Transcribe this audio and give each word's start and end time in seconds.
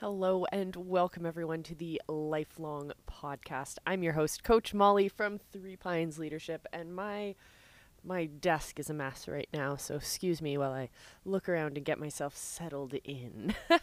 Hello 0.00 0.46
and 0.50 0.74
welcome 0.76 1.26
everyone 1.26 1.62
to 1.64 1.74
the 1.74 2.00
Lifelong 2.08 2.90
Podcast. 3.06 3.76
I'm 3.86 4.02
your 4.02 4.14
host, 4.14 4.42
Coach 4.42 4.72
Molly 4.72 5.08
from 5.10 5.36
Three 5.36 5.76
Pines 5.76 6.18
Leadership, 6.18 6.66
and 6.72 6.94
my 6.94 7.34
my 8.02 8.24
desk 8.24 8.80
is 8.80 8.88
a 8.88 8.94
mess 8.94 9.28
right 9.28 9.50
now, 9.52 9.76
so 9.76 9.96
excuse 9.96 10.40
me 10.40 10.56
while 10.56 10.72
I 10.72 10.88
look 11.26 11.50
around 11.50 11.76
and 11.76 11.84
get 11.84 12.00
myself 12.00 12.34
settled 12.34 12.94
in. 13.04 13.54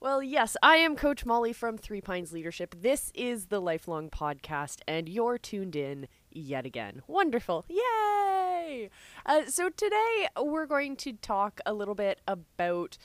well, 0.00 0.22
yes, 0.22 0.56
I 0.62 0.76
am 0.76 0.94
Coach 0.94 1.26
Molly 1.26 1.52
from 1.52 1.76
Three 1.76 2.00
Pines 2.00 2.32
Leadership. 2.32 2.76
This 2.80 3.10
is 3.12 3.46
the 3.46 3.60
Lifelong 3.60 4.10
Podcast, 4.10 4.78
and 4.86 5.08
you're 5.08 5.38
tuned 5.38 5.74
in 5.74 6.06
yet 6.30 6.64
again. 6.64 7.02
Wonderful. 7.08 7.64
Yay! 7.68 8.90
Uh, 9.26 9.46
so 9.48 9.70
today 9.70 10.28
we're 10.40 10.66
going 10.66 10.94
to 10.98 11.14
talk 11.14 11.60
a 11.66 11.72
little 11.72 11.96
bit 11.96 12.20
about 12.28 12.96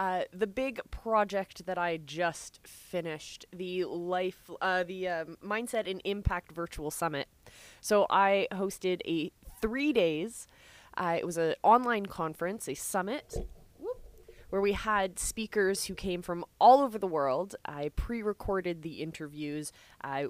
uh, 0.00 0.22
the 0.32 0.46
big 0.46 0.80
project 0.90 1.66
that 1.66 1.76
I 1.76 1.98
just 1.98 2.58
finished, 2.66 3.44
the 3.52 3.84
life, 3.84 4.50
uh, 4.62 4.82
the 4.82 5.06
um, 5.08 5.36
Mindset 5.44 5.88
and 5.88 6.00
Impact 6.06 6.52
Virtual 6.52 6.90
Summit. 6.90 7.28
So 7.82 8.06
I 8.08 8.48
hosted 8.50 9.02
a 9.06 9.30
three 9.60 9.92
days. 9.92 10.46
Uh, 10.96 11.16
it 11.18 11.26
was 11.26 11.36
an 11.36 11.54
online 11.62 12.06
conference, 12.06 12.66
a 12.66 12.72
summit, 12.72 13.46
where 14.50 14.60
we 14.60 14.72
had 14.72 15.18
speakers 15.18 15.86
who 15.86 15.94
came 15.94 16.22
from 16.22 16.44
all 16.60 16.80
over 16.80 16.98
the 16.98 17.06
world. 17.06 17.56
I 17.64 17.90
pre-recorded 17.96 18.82
the 18.82 19.00
interviews. 19.02 19.72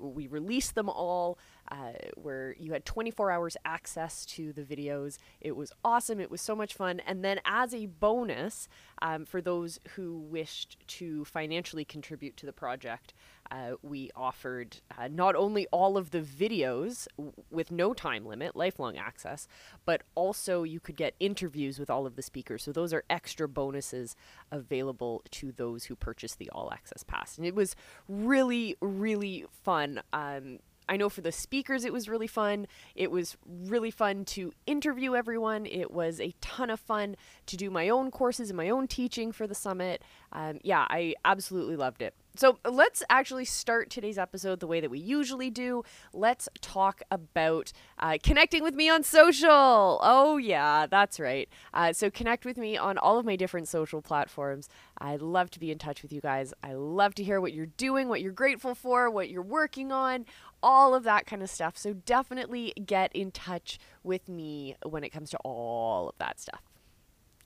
We 0.00 0.28
released 0.28 0.74
them 0.74 0.88
all 0.88 1.38
uh, 1.70 1.92
where 2.16 2.54
you 2.58 2.72
had 2.72 2.84
24 2.84 3.30
hours 3.30 3.56
access 3.64 4.24
to 4.26 4.52
the 4.52 4.62
videos. 4.62 5.18
It 5.41 5.56
was 5.56 5.72
awesome. 5.84 6.20
It 6.20 6.30
was 6.30 6.41
so 6.41 6.56
much 6.56 6.74
fun. 6.74 7.00
And 7.06 7.24
then, 7.24 7.41
as 7.44 7.74
a 7.74 7.86
bonus, 7.86 8.68
um, 9.02 9.24
for 9.24 9.41
those 9.41 9.78
who 9.91 10.18
wished 10.18 10.76
to 10.86 11.24
financially 11.24 11.84
contribute 11.84 12.36
to 12.38 12.46
the 12.46 12.52
project, 12.52 13.14
uh, 13.50 13.72
we 13.82 14.10
offered 14.14 14.78
uh, 14.96 15.08
not 15.08 15.34
only 15.34 15.66
all 15.72 15.96
of 15.96 16.10
the 16.10 16.20
videos 16.20 17.08
w- 17.16 17.32
with 17.50 17.70
no 17.70 17.92
time 17.92 18.24
limit, 18.24 18.54
lifelong 18.54 18.96
access, 18.96 19.48
but 19.84 20.02
also 20.14 20.62
you 20.62 20.80
could 20.80 20.96
get 20.96 21.14
interviews 21.20 21.78
with 21.78 21.90
all 21.90 22.06
of 22.06 22.16
the 22.16 22.22
speakers. 22.22 22.62
So 22.62 22.72
those 22.72 22.92
are 22.92 23.04
extra 23.10 23.48
bonuses 23.48 24.16
available 24.50 25.22
to 25.32 25.52
those 25.52 25.84
who 25.84 25.96
purchase 25.96 26.34
the 26.34 26.50
all 26.50 26.72
access 26.72 27.02
pass. 27.02 27.36
And 27.36 27.46
it 27.46 27.54
was 27.54 27.74
really, 28.08 28.76
really 28.80 29.44
fun. 29.64 30.00
Um, 30.12 30.58
I 30.91 30.96
know 30.96 31.08
for 31.08 31.20
the 31.20 31.30
speakers, 31.30 31.84
it 31.84 31.92
was 31.92 32.08
really 32.08 32.26
fun. 32.26 32.66
It 32.96 33.12
was 33.12 33.36
really 33.46 33.92
fun 33.92 34.25
to 34.26 34.52
interview 34.66 35.14
everyone. 35.14 35.64
It 35.66 35.92
was 35.92 36.20
a 36.20 36.34
ton 36.41 36.69
of 36.69 36.80
fun 36.80 37.14
to 37.46 37.56
do 37.56 37.70
my 37.70 37.88
own 37.88 38.10
courses 38.10 38.50
and 38.50 38.56
my 38.56 38.70
own 38.70 38.88
teaching 38.88 39.30
for 39.30 39.46
the 39.46 39.54
summit. 39.54 40.02
Um, 40.32 40.58
yeah, 40.64 40.86
I 40.91 41.14
absolutely 41.25 41.76
loved 41.76 42.02
it. 42.02 42.12
So 42.40 42.58
let's 42.64 43.02
actually 43.10 43.44
start 43.44 43.90
today's 43.90 44.16
episode 44.16 44.60
the 44.60 44.66
way 44.66 44.80
that 44.80 44.90
we 44.90 44.98
usually 44.98 45.50
do. 45.50 45.84
Let's 46.14 46.48
talk 46.62 47.02
about 47.10 47.70
uh, 47.98 48.16
connecting 48.22 48.62
with 48.62 48.74
me 48.74 48.88
on 48.88 49.02
social. 49.02 50.00
Oh, 50.02 50.38
yeah, 50.38 50.86
that's 50.86 51.20
right. 51.20 51.50
Uh, 51.74 51.92
so 51.92 52.08
connect 52.10 52.46
with 52.46 52.56
me 52.56 52.78
on 52.78 52.96
all 52.96 53.18
of 53.18 53.26
my 53.26 53.36
different 53.36 53.68
social 53.68 54.00
platforms. 54.00 54.70
I 54.96 55.16
love 55.16 55.50
to 55.50 55.60
be 55.60 55.70
in 55.70 55.76
touch 55.76 56.00
with 56.00 56.14
you 56.14 56.22
guys. 56.22 56.54
I 56.62 56.72
love 56.72 57.14
to 57.16 57.22
hear 57.22 57.42
what 57.42 57.52
you're 57.52 57.66
doing, 57.66 58.08
what 58.08 58.22
you're 58.22 58.32
grateful 58.32 58.74
for, 58.74 59.10
what 59.10 59.28
you're 59.28 59.42
working 59.42 59.92
on, 59.92 60.24
all 60.62 60.94
of 60.94 61.02
that 61.02 61.26
kind 61.26 61.42
of 61.42 61.50
stuff. 61.50 61.76
So 61.76 61.92
definitely 61.92 62.72
get 62.86 63.14
in 63.14 63.32
touch 63.32 63.78
with 64.02 64.30
me 64.30 64.76
when 64.82 65.04
it 65.04 65.10
comes 65.10 65.28
to 65.32 65.38
all 65.44 66.08
of 66.08 66.14
that 66.16 66.40
stuff. 66.40 66.69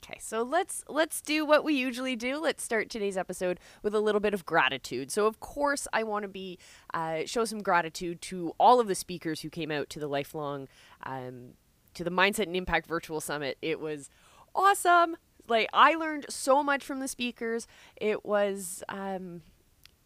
Okay, 0.05 0.19
so 0.21 0.43
let's 0.43 0.85
let's 0.87 1.23
do 1.23 1.47
what 1.47 1.65
we 1.65 1.73
usually 1.73 2.15
do. 2.15 2.39
Let's 2.39 2.63
start 2.63 2.91
today's 2.91 3.17
episode 3.17 3.59
with 3.83 3.95
a 3.95 4.01
little 4.01 4.21
bit 4.21 4.35
of 4.35 4.45
gratitude. 4.45 5.11
So, 5.11 5.27
of 5.27 5.41
course, 5.41 5.89
I 5.95 6.03
want 6.03 6.25
to 6.25 6.29
be 6.29 6.59
uh, 6.93 7.21
show 7.25 7.47
some 7.47 7.63
gratitude 7.63 8.21
to 8.23 8.53
all 8.59 8.81
of 8.81 8.87
the 8.87 8.95
speakers 8.95 9.41
who 9.41 9.49
came 9.49 9.71
out 9.71 9.89
to 9.91 10.01
the 10.01 10.07
lifelong 10.07 10.69
um, 11.05 11.55
to 11.95 12.05
the 12.05 12.11
Mindset 12.11 12.43
and 12.43 12.57
Impact 12.57 12.87
Virtual 12.87 13.19
Summit. 13.19 13.57
It 13.63 13.81
was 13.81 14.11
awesome. 14.55 15.17
Like 15.49 15.71
I 15.73 15.95
learned 15.95 16.27
so 16.29 16.63
much 16.63 16.85
from 16.85 17.01
the 17.01 17.09
speakers. 17.09 17.67
It 17.97 18.27
was 18.27 18.85
um, 18.91 19.41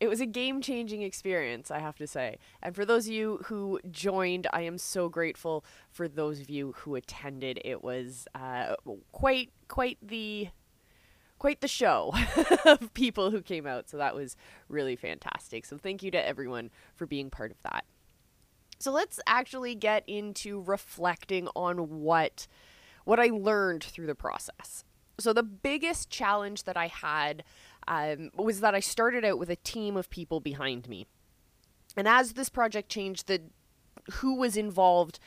it 0.00 0.08
was 0.08 0.20
a 0.20 0.26
game 0.26 0.60
changing 0.60 1.02
experience, 1.02 1.70
I 1.70 1.80
have 1.80 1.96
to 1.96 2.06
say. 2.06 2.38
And 2.62 2.74
for 2.74 2.84
those 2.84 3.06
of 3.06 3.12
you 3.12 3.40
who 3.46 3.80
joined, 3.90 4.46
I 4.52 4.62
am 4.62 4.78
so 4.78 5.08
grateful 5.08 5.64
for 5.90 6.06
those 6.06 6.40
of 6.40 6.48
you 6.48 6.72
who 6.78 6.94
attended. 6.94 7.60
It 7.64 7.82
was 7.82 8.26
uh, 8.34 8.76
quite 9.10 9.50
quite 9.66 9.98
the 10.00 10.48
quite 11.38 11.60
the 11.60 11.68
show 11.68 12.14
of 12.64 12.92
people 12.94 13.30
who 13.30 13.42
came 13.42 13.66
out. 13.66 13.88
So 13.88 13.96
that 13.96 14.14
was 14.14 14.36
really 14.68 14.96
fantastic. 14.96 15.64
So 15.66 15.76
thank 15.78 16.02
you 16.02 16.10
to 16.12 16.26
everyone 16.26 16.70
for 16.94 17.06
being 17.06 17.30
part 17.30 17.50
of 17.50 17.60
that. 17.62 17.84
So 18.78 18.92
let's 18.92 19.18
actually 19.26 19.74
get 19.74 20.04
into 20.06 20.60
reflecting 20.62 21.48
on 21.56 22.02
what 22.02 22.46
what 23.04 23.18
I 23.18 23.28
learned 23.28 23.82
through 23.82 24.06
the 24.06 24.14
process. 24.14 24.84
So 25.18 25.32
the 25.32 25.42
biggest 25.42 26.10
challenge 26.10 26.62
that 26.64 26.76
I 26.76 26.86
had 26.86 27.42
um, 27.88 28.30
was 28.36 28.60
that 28.60 28.74
I 28.74 28.80
started 28.80 29.24
out 29.24 29.38
with 29.38 29.50
a 29.50 29.56
team 29.56 29.96
of 29.96 30.10
people 30.10 30.38
behind 30.38 30.88
me. 30.88 31.06
And 31.96 32.06
as 32.06 32.34
this 32.34 32.48
project 32.48 32.88
changed, 32.88 33.26
the 33.26 33.42
who 34.12 34.36
was 34.36 34.56
involved 34.56 35.18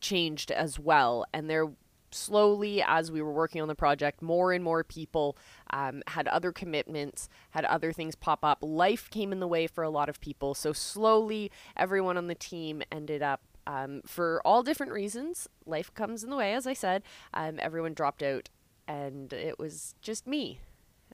changed 0.00 0.50
as 0.50 0.78
well. 0.78 1.24
And 1.32 1.48
there 1.48 1.70
slowly, 2.12 2.82
as 2.84 3.10
we 3.10 3.22
were 3.22 3.32
working 3.32 3.62
on 3.62 3.68
the 3.68 3.74
project, 3.74 4.20
more 4.20 4.52
and 4.52 4.62
more 4.62 4.84
people 4.84 5.36
um, 5.70 6.02
had 6.08 6.26
other 6.28 6.52
commitments, 6.52 7.28
had 7.50 7.64
other 7.64 7.92
things 7.92 8.16
pop 8.16 8.44
up. 8.44 8.58
Life 8.60 9.08
came 9.10 9.32
in 9.32 9.40
the 9.40 9.48
way 9.48 9.66
for 9.66 9.82
a 9.82 9.90
lot 9.90 10.08
of 10.08 10.20
people. 10.20 10.54
So 10.54 10.72
slowly, 10.72 11.50
everyone 11.76 12.16
on 12.16 12.26
the 12.26 12.34
team 12.34 12.82
ended 12.90 13.22
up 13.22 13.40
um, 13.66 14.02
for 14.04 14.42
all 14.44 14.62
different 14.62 14.92
reasons. 14.92 15.48
Life 15.64 15.94
comes 15.94 16.24
in 16.24 16.30
the 16.30 16.36
way, 16.36 16.54
as 16.54 16.66
I 16.66 16.72
said. 16.72 17.02
Um, 17.32 17.58
everyone 17.60 17.94
dropped 17.94 18.22
out, 18.22 18.48
and 18.88 19.32
it 19.32 19.58
was 19.58 19.94
just 20.02 20.26
me 20.26 20.58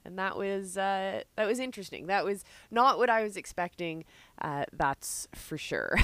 and 0.07 0.17
that 0.17 0.37
was 0.37 0.77
uh, 0.77 1.21
that 1.35 1.45
was 1.45 1.59
interesting. 1.59 2.07
That 2.07 2.25
was 2.25 2.43
not 2.71 2.97
what 2.97 3.09
I 3.09 3.21
was 3.21 3.37
expecting. 3.37 4.05
Uh, 4.41 4.63
that's 4.71 5.27
for 5.35 5.57
sure. 5.57 5.97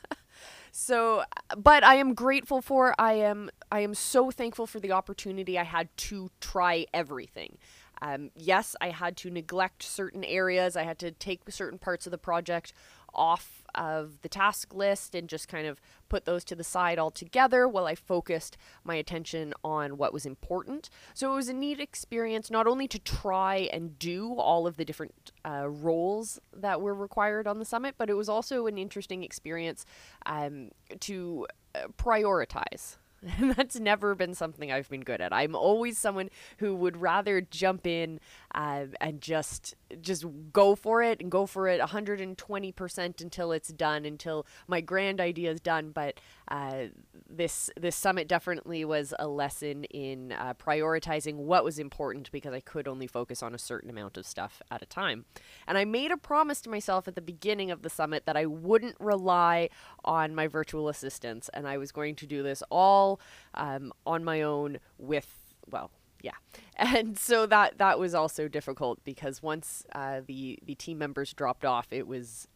so, 0.72 1.24
but 1.58 1.84
I 1.84 1.96
am 1.96 2.14
grateful 2.14 2.62
for. 2.62 2.94
I 2.98 3.14
am 3.14 3.50
I 3.70 3.80
am 3.80 3.94
so 3.94 4.30
thankful 4.30 4.66
for 4.66 4.80
the 4.80 4.92
opportunity 4.92 5.58
I 5.58 5.64
had 5.64 5.94
to 6.08 6.30
try 6.40 6.86
everything. 6.94 7.58
Um, 8.00 8.30
yes, 8.34 8.74
I 8.80 8.90
had 8.90 9.16
to 9.18 9.30
neglect 9.30 9.82
certain 9.82 10.24
areas. 10.24 10.76
I 10.76 10.82
had 10.82 10.98
to 11.00 11.10
take 11.10 11.42
certain 11.50 11.78
parts 11.78 12.06
of 12.06 12.10
the 12.10 12.18
project 12.18 12.72
off 13.14 13.62
of 13.74 14.20
the 14.22 14.28
task 14.28 14.74
list 14.74 15.14
and 15.14 15.28
just 15.28 15.48
kind 15.48 15.66
of 15.66 15.80
put 16.08 16.24
those 16.24 16.44
to 16.44 16.54
the 16.54 16.64
side 16.64 16.98
altogether 16.98 17.66
while 17.66 17.86
I 17.86 17.94
focused 17.94 18.56
my 18.84 18.96
attention 18.96 19.54
on 19.64 19.96
what 19.96 20.12
was 20.12 20.26
important. 20.26 20.90
So 21.14 21.32
it 21.32 21.36
was 21.36 21.48
a 21.48 21.54
neat 21.54 21.80
experience 21.80 22.50
not 22.50 22.66
only 22.66 22.86
to 22.88 22.98
try 22.98 23.68
and 23.72 23.98
do 23.98 24.34
all 24.34 24.66
of 24.66 24.76
the 24.76 24.84
different 24.84 25.32
uh, 25.44 25.68
roles 25.68 26.38
that 26.54 26.80
were 26.80 26.94
required 26.94 27.46
on 27.46 27.58
the 27.58 27.64
summit, 27.64 27.94
but 27.96 28.10
it 28.10 28.14
was 28.14 28.28
also 28.28 28.66
an 28.66 28.76
interesting 28.76 29.22
experience 29.22 29.86
um, 30.26 30.70
to 31.00 31.46
uh, 31.74 31.86
prioritize 31.96 32.96
that's 33.40 33.78
never 33.78 34.14
been 34.14 34.34
something 34.34 34.72
I've 34.72 34.88
been 34.88 35.02
good 35.02 35.20
at. 35.20 35.32
I'm 35.32 35.54
always 35.54 35.96
someone 35.96 36.28
who 36.58 36.74
would 36.74 36.96
rather 36.96 37.40
jump 37.40 37.86
in 37.86 38.18
uh, 38.54 38.86
and 39.00 39.20
just 39.20 39.74
just 40.00 40.24
go 40.52 40.74
for 40.74 41.02
it 41.02 41.20
and 41.20 41.30
go 41.30 41.46
for 41.46 41.68
it 41.68 41.80
120% 41.80 43.20
until 43.20 43.52
it's 43.52 43.68
done, 43.68 44.04
until 44.04 44.46
my 44.66 44.80
grand 44.80 45.20
idea 45.20 45.50
is 45.52 45.60
done. 45.60 45.90
But 45.90 46.18
uh, 46.52 46.88
this 47.30 47.70
this 47.80 47.96
summit 47.96 48.28
definitely 48.28 48.84
was 48.84 49.14
a 49.18 49.26
lesson 49.26 49.84
in 49.84 50.32
uh, 50.32 50.52
prioritizing 50.52 51.36
what 51.36 51.64
was 51.64 51.78
important 51.78 52.30
because 52.30 52.52
I 52.52 52.60
could 52.60 52.86
only 52.86 53.06
focus 53.06 53.42
on 53.42 53.54
a 53.54 53.58
certain 53.58 53.88
amount 53.88 54.18
of 54.18 54.26
stuff 54.26 54.60
at 54.70 54.82
a 54.82 54.86
time. 54.86 55.24
And 55.66 55.78
I 55.78 55.86
made 55.86 56.10
a 56.10 56.18
promise 56.18 56.60
to 56.62 56.70
myself 56.70 57.08
at 57.08 57.14
the 57.14 57.22
beginning 57.22 57.70
of 57.70 57.80
the 57.80 57.88
summit 57.88 58.26
that 58.26 58.36
I 58.36 58.44
wouldn't 58.44 58.96
rely 59.00 59.70
on 60.04 60.34
my 60.34 60.46
virtual 60.46 60.90
assistants, 60.90 61.48
and 61.54 61.66
I 61.66 61.78
was 61.78 61.90
going 61.90 62.16
to 62.16 62.26
do 62.26 62.42
this 62.42 62.62
all 62.70 63.18
um, 63.54 63.90
on 64.04 64.22
my 64.22 64.42
own 64.42 64.78
with 64.98 65.54
well 65.70 65.90
yeah 66.20 66.32
and 66.76 67.18
so 67.18 67.46
that 67.46 67.78
that 67.78 67.98
was 67.98 68.14
also 68.14 68.46
difficult 68.46 69.02
because 69.04 69.42
once 69.42 69.86
uh, 69.94 70.20
the 70.26 70.58
the 70.66 70.74
team 70.74 70.98
members 70.98 71.32
dropped 71.32 71.64
off 71.64 71.86
it 71.92 72.06
was 72.06 72.46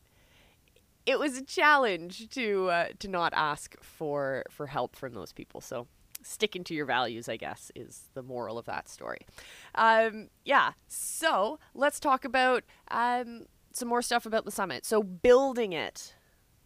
it 1.07 1.19
was 1.19 1.39
a 1.39 1.45
challenge 1.45 2.29
to 2.31 2.69
uh, 2.69 2.89
to 2.99 3.09
not 3.09 3.33
ask 3.35 3.77
for 3.83 4.45
for 4.51 4.67
help 4.67 4.97
from 4.97 5.15
those 5.15 5.33
people 5.33 5.61
so 5.61 5.87
sticking 6.23 6.65
to 6.65 6.75
your 6.75 6.87
values 6.87 7.29
i 7.29 7.37
guess 7.37 7.71
is 7.75 8.11
the 8.15 8.23
moral 8.23 8.59
of 8.59 8.67
that 8.67 8.89
story 8.89 9.21
um, 9.77 10.29
yeah 10.45 10.73
so 10.89 11.59
let's 11.75 12.01
talk 12.01 12.25
about 12.25 12.65
um, 12.91 13.47
some 13.73 13.89
more 13.89 14.03
stuff 14.03 14.27
about 14.27 14.45
the 14.45 14.51
summit 14.51 14.85
so 14.85 15.03
building 15.03 15.73
it 15.73 16.15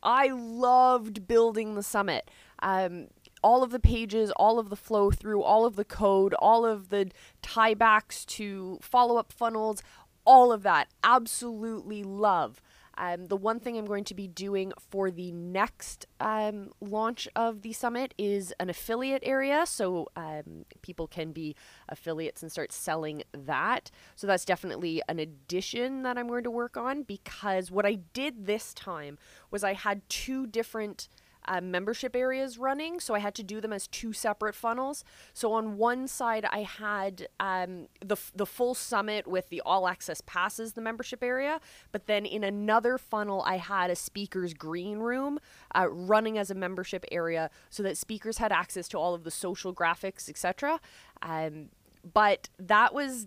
i 0.02 0.28
loved 0.28 1.28
building 1.28 1.74
the 1.74 1.82
summit 1.82 2.30
um, 2.62 3.08
all 3.42 3.62
of 3.62 3.70
the 3.70 3.80
pages, 3.80 4.30
all 4.32 4.58
of 4.58 4.68
the 4.68 4.76
flow 4.76 5.10
through, 5.10 5.42
all 5.42 5.64
of 5.64 5.76
the 5.76 5.84
code, 5.84 6.34
all 6.34 6.66
of 6.66 6.90
the 6.90 7.10
tiebacks 7.42 8.26
to 8.26 8.78
follow 8.82 9.16
up 9.16 9.32
funnels, 9.32 9.82
all 10.24 10.52
of 10.52 10.62
that. 10.62 10.88
Absolutely 11.02 12.02
love. 12.02 12.60
Um, 13.00 13.28
the 13.28 13.36
one 13.36 13.60
thing 13.60 13.78
I'm 13.78 13.86
going 13.86 14.04
to 14.04 14.14
be 14.14 14.28
doing 14.28 14.74
for 14.90 15.10
the 15.10 15.32
next 15.32 16.06
um, 16.20 16.70
launch 16.82 17.26
of 17.34 17.62
the 17.62 17.72
summit 17.72 18.12
is 18.18 18.52
an 18.60 18.68
affiliate 18.68 19.22
area. 19.24 19.64
So 19.64 20.08
um, 20.16 20.66
people 20.82 21.06
can 21.06 21.32
be 21.32 21.56
affiliates 21.88 22.42
and 22.42 22.52
start 22.52 22.72
selling 22.72 23.22
that. 23.32 23.90
So 24.16 24.26
that's 24.26 24.44
definitely 24.44 25.00
an 25.08 25.18
addition 25.18 26.02
that 26.02 26.18
I'm 26.18 26.28
going 26.28 26.44
to 26.44 26.50
work 26.50 26.76
on 26.76 27.02
because 27.02 27.70
what 27.70 27.86
I 27.86 27.94
did 28.12 28.44
this 28.44 28.74
time 28.74 29.16
was 29.50 29.64
I 29.64 29.72
had 29.72 30.06
two 30.10 30.46
different 30.46 31.08
uh, 31.50 31.60
membership 31.60 32.14
areas 32.14 32.58
running, 32.58 33.00
so 33.00 33.14
I 33.14 33.18
had 33.18 33.34
to 33.34 33.42
do 33.42 33.60
them 33.60 33.72
as 33.72 33.88
two 33.88 34.12
separate 34.12 34.54
funnels. 34.54 35.04
So 35.34 35.52
on 35.52 35.76
one 35.76 36.06
side, 36.06 36.46
I 36.48 36.62
had 36.62 37.26
um, 37.40 37.88
the 38.00 38.16
the 38.34 38.46
full 38.46 38.74
summit 38.74 39.26
with 39.26 39.48
the 39.48 39.60
all 39.66 39.88
access 39.88 40.20
passes, 40.24 40.74
the 40.74 40.80
membership 40.80 41.24
area, 41.24 41.60
but 41.90 42.06
then 42.06 42.24
in 42.24 42.44
another 42.44 42.98
funnel, 42.98 43.42
I 43.44 43.56
had 43.56 43.90
a 43.90 43.96
speakers 43.96 44.54
green 44.54 45.00
room 45.00 45.40
uh, 45.74 45.88
running 45.90 46.38
as 46.38 46.52
a 46.52 46.54
membership 46.54 47.04
area, 47.10 47.50
so 47.68 47.82
that 47.82 47.98
speakers 47.98 48.38
had 48.38 48.52
access 48.52 48.86
to 48.88 48.98
all 48.98 49.12
of 49.12 49.24
the 49.24 49.30
social 49.32 49.74
graphics, 49.74 50.28
etc. 50.28 50.78
Um, 51.20 51.70
but 52.04 52.48
that 52.58 52.94
was 52.94 53.26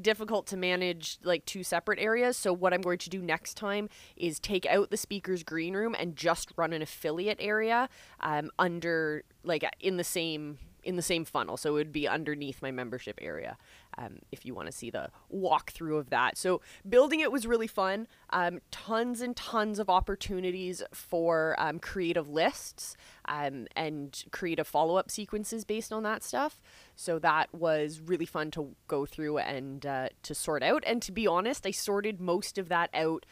difficult 0.00 0.46
to 0.46 0.56
manage 0.56 1.18
like 1.24 1.44
two 1.44 1.64
separate 1.64 1.98
areas. 1.98 2.36
So 2.36 2.52
what 2.52 2.72
I'm 2.72 2.82
going 2.82 2.98
to 2.98 3.10
do 3.10 3.20
next 3.20 3.54
time 3.56 3.88
is 4.16 4.38
take 4.38 4.64
out 4.66 4.90
the 4.90 4.96
speaker's 4.96 5.42
green 5.42 5.74
room 5.74 5.96
and 5.98 6.16
just 6.16 6.52
run 6.56 6.72
an 6.72 6.82
affiliate 6.82 7.38
area 7.40 7.88
um, 8.20 8.50
under 8.58 9.24
like 9.42 9.64
in 9.80 9.96
the 9.96 10.04
same 10.04 10.58
in 10.84 10.96
the 10.96 11.02
same 11.02 11.24
funnel. 11.24 11.56
So 11.56 11.70
it 11.70 11.74
would 11.74 11.92
be 11.92 12.08
underneath 12.08 12.60
my 12.60 12.70
membership 12.70 13.18
area 13.22 13.56
um, 13.98 14.18
if 14.30 14.44
you 14.44 14.54
want 14.54 14.66
to 14.66 14.72
see 14.72 14.90
the 14.90 15.10
walkthrough 15.34 15.98
of 15.98 16.10
that. 16.10 16.36
So 16.36 16.60
building 16.88 17.20
it 17.20 17.32
was 17.32 17.46
really 17.46 17.66
fun. 17.66 18.06
Um, 18.30 18.60
tons 18.70 19.20
and 19.20 19.36
tons 19.36 19.78
of 19.78 19.90
opportunities 19.90 20.82
for 20.92 21.54
um, 21.58 21.78
creative 21.78 22.28
lists 22.28 22.96
um, 23.26 23.66
and 23.76 24.24
creative 24.30 24.66
follow 24.66 24.96
up 24.96 25.10
sequences 25.10 25.64
based 25.64 25.92
on 25.92 26.02
that 26.02 26.22
stuff. 26.22 26.60
So 26.96 27.18
that 27.18 27.52
was 27.54 28.00
really 28.00 28.26
fun 28.26 28.50
to 28.52 28.74
go 28.88 29.06
through 29.06 29.38
and 29.38 29.84
uh, 29.84 30.08
to 30.22 30.34
sort 30.34 30.62
out. 30.62 30.82
And 30.86 31.02
to 31.02 31.12
be 31.12 31.26
honest, 31.26 31.66
I 31.66 31.70
sorted 31.70 32.20
most 32.20 32.58
of 32.58 32.68
that 32.68 32.90
out 32.94 33.26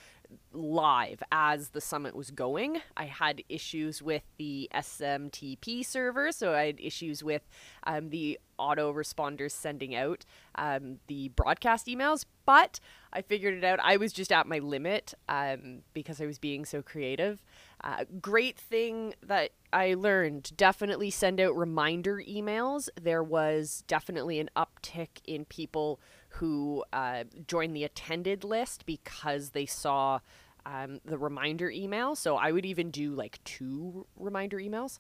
live 0.53 1.23
as 1.31 1.71
the 1.71 1.81
summit 1.81 2.15
was 2.15 2.31
going. 2.31 2.81
I 2.97 3.05
had 3.05 3.43
issues 3.49 4.03
with 4.03 4.23
the 4.39 4.69
SMTP 4.75 5.85
server, 5.85 6.33
so 6.33 6.55
I 6.55 6.67
had 6.67 6.81
issues 6.81 7.23
with 7.23 7.43
um, 7.85 8.11
the 8.11 8.39
autoresponders 8.59 9.53
sending 9.53 9.95
out 9.95 10.25
um, 10.57 10.99
the 11.07 11.29
broadcast 11.29 11.87
emails, 11.87 12.25
but 12.45 12.81
I 13.13 13.23
figured 13.23 13.55
it 13.55 13.65
out. 13.65 13.81
I 13.83 13.97
was 13.97 14.13
just 14.13 14.31
at 14.31 14.47
my 14.47 14.59
limit 14.59 15.15
um, 15.29 15.81
because 15.95 16.21
I 16.21 16.27
was 16.27 16.39
being 16.39 16.65
so 16.65 16.83
creative. 16.83 17.43
Uh, 17.83 18.05
great 18.21 18.59
thing 18.59 19.15
that 19.23 19.51
I 19.73 19.95
learned 19.95 20.53
definitely 20.57 21.11
send 21.11 21.41
out 21.41 21.57
reminder 21.57 22.23
emails. 22.29 22.89
There 23.01 23.23
was 23.23 23.85
definitely 23.87 24.39
an 24.41 24.51
uptick 24.57 25.09
in 25.25 25.45
people 25.47 26.01
who 26.35 26.85
uh, 26.93 27.25
joined 27.47 27.75
the 27.75 27.85
attended 27.85 28.45
list 28.45 28.87
because 28.87 29.51
they 29.51 29.67
saw 29.67 30.21
um, 30.67 31.01
the 31.05 31.19
reminder 31.19 31.71
email. 31.71 32.15
So 32.15 32.37
I 32.37 32.53
would 32.53 32.67
even 32.67 32.91
do 32.91 33.15
like 33.15 33.43
two 33.45 34.07
reminder 34.17 34.59
emails. 34.59 34.99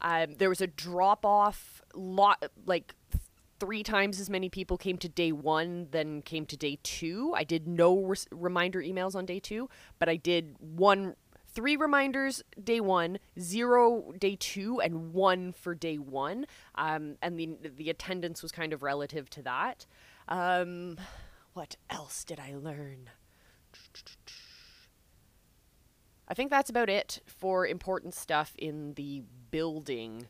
Um, 0.00 0.34
there 0.38 0.48
was 0.48 0.60
a 0.60 0.66
drop 0.66 1.24
off 1.24 1.82
lot, 1.94 2.44
like 2.66 2.94
three 3.60 3.84
times 3.84 4.18
as 4.18 4.28
many 4.28 4.48
people 4.48 4.76
came 4.76 4.98
to 4.98 5.08
day 5.08 5.30
one 5.30 5.86
than 5.92 6.20
came 6.22 6.44
to 6.46 6.56
day 6.56 6.78
two. 6.82 7.32
I 7.36 7.44
did 7.44 7.68
no 7.68 7.96
re- 8.00 8.16
reminder 8.32 8.80
emails 8.82 9.14
on 9.14 9.24
day 9.24 9.38
two, 9.38 9.68
but 10.00 10.08
I 10.08 10.16
did 10.16 10.56
one, 10.58 11.14
three 11.46 11.76
reminders 11.76 12.42
day 12.62 12.80
one, 12.80 13.20
zero 13.38 14.12
day 14.18 14.36
two, 14.38 14.80
and 14.80 15.12
one 15.12 15.52
for 15.52 15.76
day 15.76 15.96
one. 15.96 16.46
Um, 16.74 17.16
and 17.22 17.38
the 17.38 17.56
the 17.62 17.88
attendance 17.88 18.42
was 18.42 18.50
kind 18.50 18.72
of 18.72 18.82
relative 18.82 19.30
to 19.30 19.42
that. 19.42 19.86
Um, 20.28 20.98
what 21.52 21.76
else 21.90 22.24
did 22.24 22.40
I 22.40 22.54
learn? 22.54 23.10
I 26.28 26.34
think 26.34 26.50
that's 26.50 26.70
about 26.70 26.88
it 26.88 27.20
for 27.26 27.66
important 27.66 28.14
stuff 28.14 28.54
in 28.56 28.94
the 28.94 29.22
building 29.50 30.28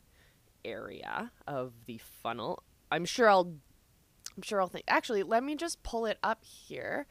area 0.65 1.31
of 1.47 1.73
the 1.85 1.97
funnel. 1.97 2.63
I'm 2.91 3.05
sure 3.05 3.29
I'll 3.29 3.53
I'm 4.35 4.41
sure 4.41 4.59
I'll 4.59 4.67
think 4.67 4.85
actually 4.87 5.23
let 5.23 5.43
me 5.43 5.55
just 5.55 5.83
pull 5.83 6.05
it 6.05 6.17
up 6.23 6.43
here 6.43 7.05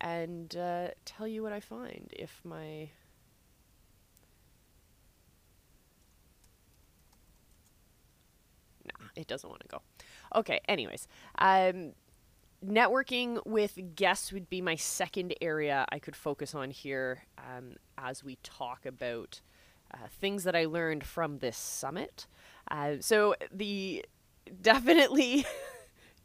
and 0.00 0.54
uh, 0.56 0.88
tell 1.04 1.26
you 1.26 1.42
what 1.42 1.52
I 1.52 1.60
find 1.60 2.08
if 2.12 2.40
my 2.44 2.88
it 9.16 9.26
doesn't 9.26 9.50
want 9.50 9.60
to 9.62 9.68
go. 9.68 9.82
Okay, 10.34 10.60
anyways. 10.68 11.08
Um 11.38 11.92
networking 12.64 13.44
with 13.46 13.78
guests 13.94 14.32
would 14.32 14.48
be 14.50 14.60
my 14.60 14.74
second 14.74 15.34
area 15.40 15.86
I 15.90 15.98
could 15.98 16.16
focus 16.16 16.54
on 16.54 16.70
here 16.70 17.24
um, 17.38 17.76
as 17.96 18.24
we 18.24 18.36
talk 18.42 18.84
about 18.84 19.40
uh, 19.94 20.08
things 20.20 20.44
that 20.44 20.56
I 20.56 20.64
learned 20.64 21.04
from 21.04 21.38
this 21.38 21.56
summit. 21.56 22.26
Uh, 22.70 22.96
so 23.00 23.34
the 23.52 24.04
definitely. 24.60 25.44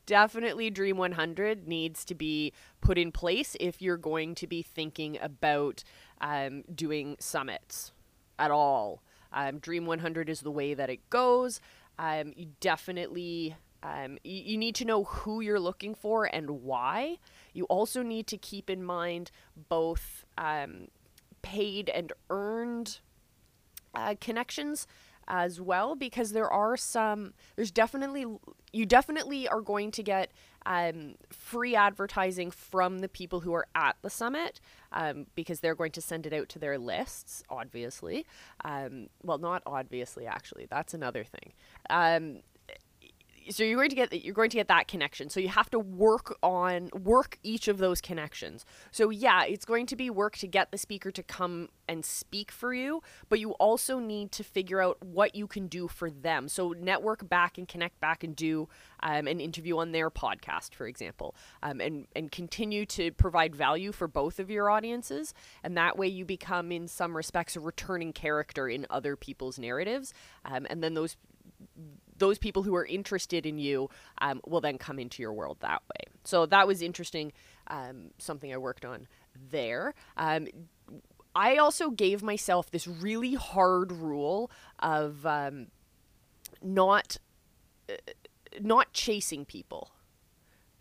definitely 0.06 0.70
Dream 0.70 0.98
100 0.98 1.66
needs 1.68 2.04
to 2.06 2.14
be 2.14 2.52
put 2.82 2.98
in 2.98 3.10
place 3.12 3.56
if 3.60 3.82
you're 3.82 3.96
going 3.96 4.36
to 4.36 4.48
be 4.48 4.62
thinking 4.62 5.18
about 5.22 5.84
um, 6.20 6.64
doing 6.74 7.16
summits 7.20 7.94
at 8.38 8.52
all. 8.52 9.02
Um, 9.32 9.60
Dream 9.60 9.86
100 9.86 10.30
is 10.30 10.42
the 10.42 10.52
way 10.52 10.74
that 10.74 10.90
it 10.90 11.10
goes. 11.10 11.62
Um, 11.98 12.34
you 12.36 12.48
definitely 12.60 13.56
um, 13.84 14.18
you, 14.24 14.42
you 14.44 14.58
need 14.58 14.76
to 14.76 14.86
know 14.86 15.04
who 15.04 15.42
you're 15.42 15.60
looking 15.60 15.94
for 15.94 16.26
and 16.26 16.50
why. 16.50 17.18
You 17.54 17.66
also 17.66 18.02
need 18.02 18.28
to 18.28 18.38
keep 18.38 18.70
in 18.70 18.84
mind 18.84 19.30
both 19.70 20.26
um, 20.38 20.88
paid 21.42 21.90
and 21.90 22.14
earned 22.30 23.00
uh, 23.94 24.16
connections 24.20 24.88
as 25.28 25.62
well 25.62 25.96
because 25.96 26.32
there 26.32 26.50
are 26.50 26.76
some 26.76 27.34
there's 27.56 27.72
definitely 27.72 28.26
you 28.74 28.86
definitely 28.86 29.48
are 29.48 29.62
going 29.62 29.90
to 29.90 30.04
get 30.04 30.32
um, 30.66 31.16
free 31.30 31.76
advertising 31.76 32.52
from 32.52 33.00
the 33.00 33.08
people 33.08 33.42
who 33.42 33.54
are 33.54 33.68
at 33.76 33.96
the 34.02 34.10
summit 34.10 34.60
um, 34.92 35.26
because 35.36 35.60
they're 35.60 35.76
going 35.76 35.92
to 35.92 36.02
send 36.02 36.26
it 36.26 36.34
out 36.34 36.50
to 36.50 36.60
their 36.60 36.78
lists 36.78 37.44
obviously. 37.50 38.26
Um, 38.66 39.08
well 39.22 39.38
not 39.38 39.62
obviously 39.66 40.26
actually. 40.26 40.68
That's 40.70 40.94
another 40.94 41.24
thing. 41.24 41.54
Um, 41.90 42.40
so 43.50 43.64
you're 43.64 43.78
going 43.78 43.90
to 43.90 43.96
get 43.96 44.10
that 44.10 44.24
you're 44.24 44.34
going 44.34 44.50
to 44.50 44.58
get 44.58 44.68
that 44.68 44.88
connection. 44.88 45.30
So 45.30 45.40
you 45.40 45.50
have 45.50 45.70
to 45.72 45.80
work 45.80 46.38
on 46.42 46.90
work 46.94 47.38
each 47.44 47.68
of 47.68 47.78
those 47.78 48.02
connections. 48.02 48.66
So 48.92 49.10
yeah 49.10 49.44
it's 49.44 49.66
going 49.66 49.86
to 49.88 49.96
be 49.96 50.10
work 50.10 50.38
to 50.38 50.48
get 50.48 50.72
the 50.72 50.78
speaker 50.78 51.12
to 51.12 51.24
come 51.24 51.70
and 51.88 52.06
speak 52.06 52.50
for 52.52 52.74
you 52.74 53.02
but 53.28 53.40
you 53.40 53.52
also 53.54 54.00
need 54.00 54.32
to 54.32 54.44
figure 54.44 54.82
out 54.82 55.04
what 55.04 55.36
you 55.36 55.48
can 55.48 55.68
do 55.68 55.88
for 55.88 56.10
them. 56.10 56.48
So 56.48 56.70
network 56.70 57.28
back 57.28 57.58
and 57.58 57.68
connect 57.68 58.00
back 58.00 58.24
and 58.24 58.36
do 58.36 58.70
um, 59.02 59.28
an 59.28 59.40
interview 59.40 59.78
on 59.78 59.92
their 59.92 60.10
podcast 60.10 60.76
for 60.76 60.88
example 60.88 61.36
um, 61.62 61.82
and 61.82 62.08
and 62.16 62.32
continue 62.32 62.86
to 62.88 63.12
provide 63.12 63.56
value 63.56 63.92
for 63.92 64.08
both 64.08 64.40
of 64.40 64.50
your 64.50 64.70
audiences. 64.70 65.34
And 65.64 65.78
that 65.78 65.98
way 65.98 66.08
you 66.08 66.26
become 66.26 66.72
in 66.72 66.88
some 66.88 67.16
respects 67.16 67.56
a 67.56 67.60
returning 67.60 68.14
character 68.14 68.68
in 68.68 68.86
other 68.90 69.16
people's 69.16 69.60
narratives. 69.60 70.14
Um, 70.46 70.68
and 70.70 70.84
then 70.84 70.94
those 70.94 71.18
those 72.24 72.40
people 72.40 72.64
who 72.64 72.74
are 72.74 72.86
interested 72.86 73.46
in 73.46 73.58
you 73.60 73.90
um, 74.22 74.40
will 74.48 74.62
then 74.62 74.78
come 74.78 74.98
into 74.98 75.22
your 75.22 75.34
world 75.34 75.58
that 75.60 75.82
way. 75.92 76.14
So 76.24 76.46
that 76.46 76.66
was 76.66 76.82
interesting, 76.82 77.34
um, 77.68 78.12
something 78.18 78.54
I 78.54 78.58
worked 78.58 78.86
on 78.86 79.08
there. 79.52 79.94
Um, 80.16 80.48
I 81.36 81.58
also 81.58 81.90
gave 81.90 82.24
myself 82.24 82.72
this 82.72 82.88
really 82.88 83.34
hard 83.34 83.92
rule 83.92 84.50
of 84.80 85.26
um, 85.26 85.68
not 86.62 87.18
uh, 87.90 87.96
not 88.62 88.94
chasing 88.94 89.44
people. 89.44 89.92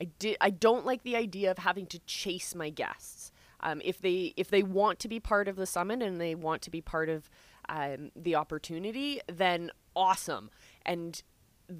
I 0.00 0.04
did. 0.20 0.36
I 0.40 0.50
don't 0.50 0.86
like 0.86 1.02
the 1.02 1.16
idea 1.16 1.50
of 1.50 1.58
having 1.58 1.86
to 1.86 1.98
chase 2.00 2.54
my 2.54 2.70
guests. 2.70 3.32
Um, 3.60 3.80
if 3.84 4.00
they 4.00 4.32
if 4.36 4.48
they 4.48 4.62
want 4.62 5.00
to 5.00 5.08
be 5.08 5.18
part 5.18 5.48
of 5.48 5.56
the 5.56 5.66
summit 5.66 6.02
and 6.02 6.20
they 6.20 6.34
want 6.36 6.62
to 6.62 6.70
be 6.70 6.80
part 6.80 7.08
of 7.08 7.28
um, 7.68 8.10
the 8.14 8.36
opportunity, 8.36 9.20
then 9.26 9.70
awesome. 9.94 10.50
And 10.84 11.22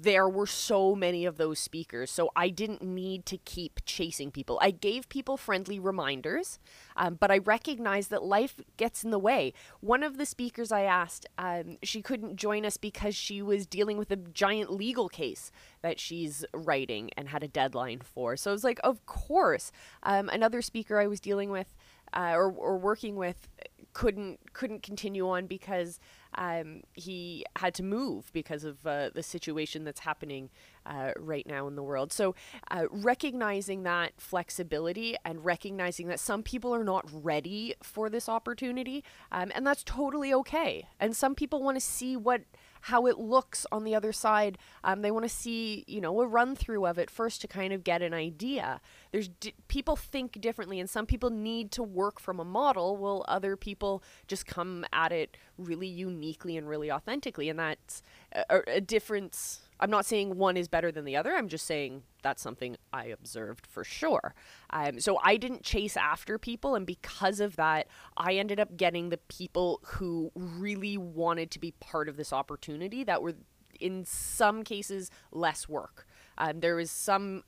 there 0.01 0.27
were 0.27 0.47
so 0.47 0.95
many 0.95 1.25
of 1.25 1.37
those 1.37 1.59
speakers, 1.59 2.09
so 2.09 2.31
I 2.35 2.49
didn't 2.49 2.81
need 2.81 3.25
to 3.27 3.37
keep 3.37 3.81
chasing 3.85 4.31
people. 4.31 4.57
I 4.61 4.71
gave 4.71 5.07
people 5.07 5.37
friendly 5.37 5.79
reminders, 5.79 6.59
um, 6.95 7.15
but 7.15 7.29
I 7.29 7.37
recognized 7.37 8.09
that 8.09 8.23
life 8.23 8.59
gets 8.77 9.03
in 9.03 9.11
the 9.11 9.19
way. 9.19 9.53
One 9.81 10.01
of 10.01 10.17
the 10.17 10.25
speakers 10.25 10.71
I 10.71 10.83
asked, 10.83 11.27
um, 11.37 11.77
she 11.83 12.01
couldn't 12.01 12.37
join 12.37 12.65
us 12.65 12.77
because 12.77 13.15
she 13.15 13.41
was 13.41 13.67
dealing 13.67 13.97
with 13.97 14.09
a 14.11 14.15
giant 14.15 14.71
legal 14.71 15.09
case 15.09 15.51
that 15.81 15.99
she's 15.99 16.43
writing 16.53 17.11
and 17.15 17.29
had 17.29 17.43
a 17.43 17.47
deadline 17.47 18.01
for. 18.01 18.35
So 18.35 18.49
I 18.49 18.53
was 18.53 18.63
like, 18.63 18.79
of 18.83 19.05
course. 19.05 19.71
Um, 20.01 20.29
another 20.29 20.61
speaker 20.61 20.99
I 20.99 21.07
was 21.07 21.19
dealing 21.19 21.51
with 21.51 21.75
uh, 22.13 22.33
or, 22.33 22.51
or 22.51 22.77
working 22.77 23.15
with 23.15 23.47
couldn't 23.93 24.53
couldn't 24.53 24.81
continue 24.81 25.29
on 25.29 25.45
because 25.45 25.99
um, 26.35 26.81
he 26.93 27.45
had 27.55 27.73
to 27.75 27.83
move 27.83 28.31
because 28.33 28.63
of 28.63 28.85
uh, 28.85 29.09
the 29.13 29.23
situation 29.23 29.83
that's 29.83 30.01
happening 30.01 30.49
uh, 30.85 31.11
right 31.17 31.45
now 31.47 31.67
in 31.67 31.75
the 31.75 31.83
world. 31.83 32.11
So, 32.11 32.35
uh, 32.71 32.85
recognizing 32.89 33.83
that 33.83 34.13
flexibility 34.17 35.15
and 35.23 35.43
recognizing 35.43 36.07
that 36.07 36.19
some 36.19 36.43
people 36.43 36.73
are 36.73 36.83
not 36.83 37.07
ready 37.11 37.75
for 37.81 38.09
this 38.09 38.27
opportunity, 38.27 39.03
um, 39.31 39.51
and 39.55 39.65
that's 39.65 39.83
totally 39.83 40.33
okay. 40.33 40.87
And 40.99 41.15
some 41.15 41.35
people 41.35 41.61
want 41.61 41.75
to 41.75 41.81
see 41.81 42.17
what 42.17 42.41
how 42.87 43.07
it 43.07 43.17
looks 43.17 43.65
on 43.71 43.83
the 43.83 43.95
other 43.95 44.11
side. 44.11 44.57
Um, 44.83 45.01
they 45.01 45.11
want 45.11 45.23
to 45.23 45.29
see, 45.29 45.83
you 45.87 46.01
know, 46.01 46.19
a 46.21 46.27
run 46.27 46.55
through 46.55 46.85
of 46.85 46.97
it 46.97 47.09
first 47.09 47.41
to 47.41 47.47
kind 47.47 47.71
of 47.71 47.83
get 47.83 48.01
an 48.01 48.13
idea. 48.13 48.81
There's 49.11 49.29
people 49.67 49.95
think 49.95 50.41
differently, 50.41 50.79
and 50.79 50.89
some 50.89 51.05
people 51.05 51.29
need 51.29 51.71
to 51.71 51.83
work 51.83 52.19
from 52.19 52.39
a 52.39 52.45
model, 52.45 52.97
while 52.97 53.23
other 53.27 53.55
people 53.55 54.03
just 54.27 54.45
come 54.45 54.85
at 54.91 55.11
it 55.11 55.37
really 55.57 55.87
uniquely 55.87 56.57
and 56.57 56.67
really 56.67 56.91
authentically, 56.91 57.49
and 57.49 57.59
that's 57.59 58.01
a, 58.49 58.61
a 58.67 58.81
difference 58.81 59.61
I'm 59.79 59.89
not 59.89 60.05
saying 60.05 60.37
one 60.37 60.55
is 60.55 60.67
better 60.69 60.91
than 60.91 61.03
the 61.03 61.17
other. 61.17 61.33
I'm 61.33 61.49
just 61.49 61.65
saying 61.65 62.03
that's 62.23 62.41
something 62.41 62.77
I 62.91 63.05
observed 63.05 63.67
for 63.67 63.83
sure. 63.83 64.33
Um, 64.71 64.99
so 64.99 65.19
I 65.23 65.37
didn't 65.37 65.63
chase 65.63 65.95
after 65.95 66.37
people, 66.37 66.75
and 66.75 66.85
because 66.85 67.39
of 67.39 67.55
that, 67.57 67.87
I 68.17 68.33
ended 68.35 68.59
up 68.59 68.75
getting 68.75 69.09
the 69.09 69.17
people 69.17 69.81
who 69.83 70.31
really 70.35 70.97
wanted 70.97 71.51
to 71.51 71.59
be 71.59 71.71
part 71.79 72.09
of 72.09 72.17
this 72.17 72.33
opportunity 72.33 73.03
that 73.03 73.21
were, 73.21 73.35
in 73.79 74.05
some 74.05 74.63
cases, 74.63 75.11
less 75.31 75.69
work. 75.69 76.07
Um, 76.37 76.61
there 76.61 76.75
was 76.75 76.89
some 76.89 77.43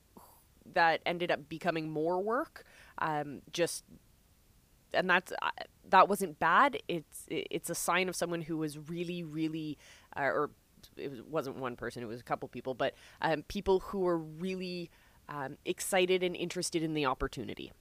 that 0.74 1.02
ended 1.06 1.32
up 1.32 1.48
becoming 1.50 1.90
more 1.90 2.22
work, 2.22 2.64
um, 3.00 3.42
just 3.52 3.84
and 4.94 5.10
that's 5.10 5.32
uh, 5.42 5.50
that 5.90 6.08
wasn't 6.08 6.40
bad. 6.40 6.78
It's 6.88 7.26
it's 7.28 7.70
a 7.70 7.76
sign 7.76 8.10
of 8.10 8.16
someone 8.16 8.42
who 8.42 8.58
was 8.58 8.78
really, 8.90 9.24
really, 9.24 9.78
uh, 10.16 10.24
or 10.24 10.52
it 10.98 11.28
wasn't 11.28 11.58
one 11.58 11.76
person, 11.76 12.04
it 12.04 12.08
was 12.08 12.20
a 12.20 12.24
couple 12.24 12.48
people, 12.48 12.74
but 12.74 12.94
um, 13.22 13.44
people 13.44 13.80
who 13.80 14.00
were 14.00 14.18
really 14.18 14.90
um, 15.30 15.58
excited 15.66 16.24
and 16.24 16.36
interested 16.36 16.84
in 16.84 16.94
the 16.94 17.06
opportunity. 17.06 17.72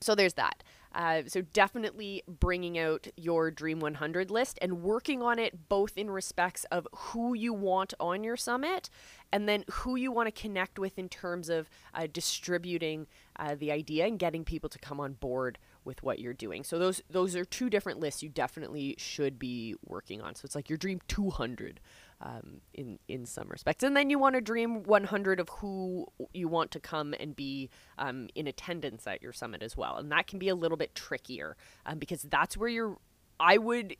So 0.00 0.14
there's 0.14 0.34
that. 0.34 0.62
Uh, 0.92 1.22
so 1.26 1.42
definitely 1.42 2.22
bringing 2.26 2.78
out 2.78 3.06
your 3.16 3.50
Dream 3.50 3.78
100 3.78 4.30
list 4.30 4.58
and 4.60 4.82
working 4.82 5.22
on 5.22 5.38
it 5.38 5.68
both 5.68 5.96
in 5.96 6.10
respects 6.10 6.64
of 6.72 6.88
who 6.92 7.34
you 7.34 7.52
want 7.52 7.94
on 8.00 8.24
your 8.24 8.36
summit 8.36 8.90
and 9.30 9.48
then 9.48 9.64
who 9.70 9.94
you 9.94 10.10
want 10.10 10.26
to 10.26 10.42
connect 10.42 10.78
with 10.78 10.98
in 10.98 11.08
terms 11.08 11.48
of 11.48 11.70
uh, 11.94 12.08
distributing 12.12 13.06
uh, 13.36 13.54
the 13.54 13.70
idea 13.70 14.06
and 14.06 14.18
getting 14.18 14.42
people 14.44 14.68
to 14.68 14.78
come 14.80 14.98
on 14.98 15.12
board 15.12 15.58
with 15.84 16.02
what 16.02 16.18
you're 16.18 16.34
doing. 16.34 16.64
So 16.64 16.78
those 16.78 17.02
those 17.08 17.34
are 17.36 17.44
two 17.44 17.70
different 17.70 18.00
lists 18.00 18.22
you 18.22 18.28
definitely 18.28 18.94
should 18.98 19.38
be 19.38 19.74
working 19.84 20.20
on. 20.20 20.34
So 20.34 20.42
it's 20.44 20.54
like 20.54 20.68
your 20.68 20.76
Dream 20.76 21.00
200 21.08 21.80
um, 22.20 22.60
in 22.74 22.98
in 23.08 23.26
some 23.26 23.48
respects. 23.48 23.82
And 23.82 23.96
then 23.96 24.10
you 24.10 24.18
want 24.18 24.34
to 24.34 24.40
dream 24.40 24.82
100 24.82 25.40
of 25.40 25.48
who 25.48 26.06
you 26.32 26.48
want 26.48 26.70
to 26.72 26.80
come 26.80 27.14
and 27.18 27.34
be 27.34 27.70
um, 27.98 28.28
in 28.34 28.46
attendance 28.46 29.06
at 29.06 29.22
your 29.22 29.32
summit 29.32 29.62
as 29.62 29.76
well, 29.76 29.96
and 29.96 30.10
that 30.12 30.26
can 30.26 30.38
be 30.38 30.48
a 30.48 30.54
little 30.54 30.76
bit 30.76 30.94
trickier 30.94 31.56
um, 31.86 31.98
because 31.98 32.22
that's 32.22 32.56
where 32.56 32.68
you're. 32.68 32.98
I 33.38 33.58
would. 33.58 33.96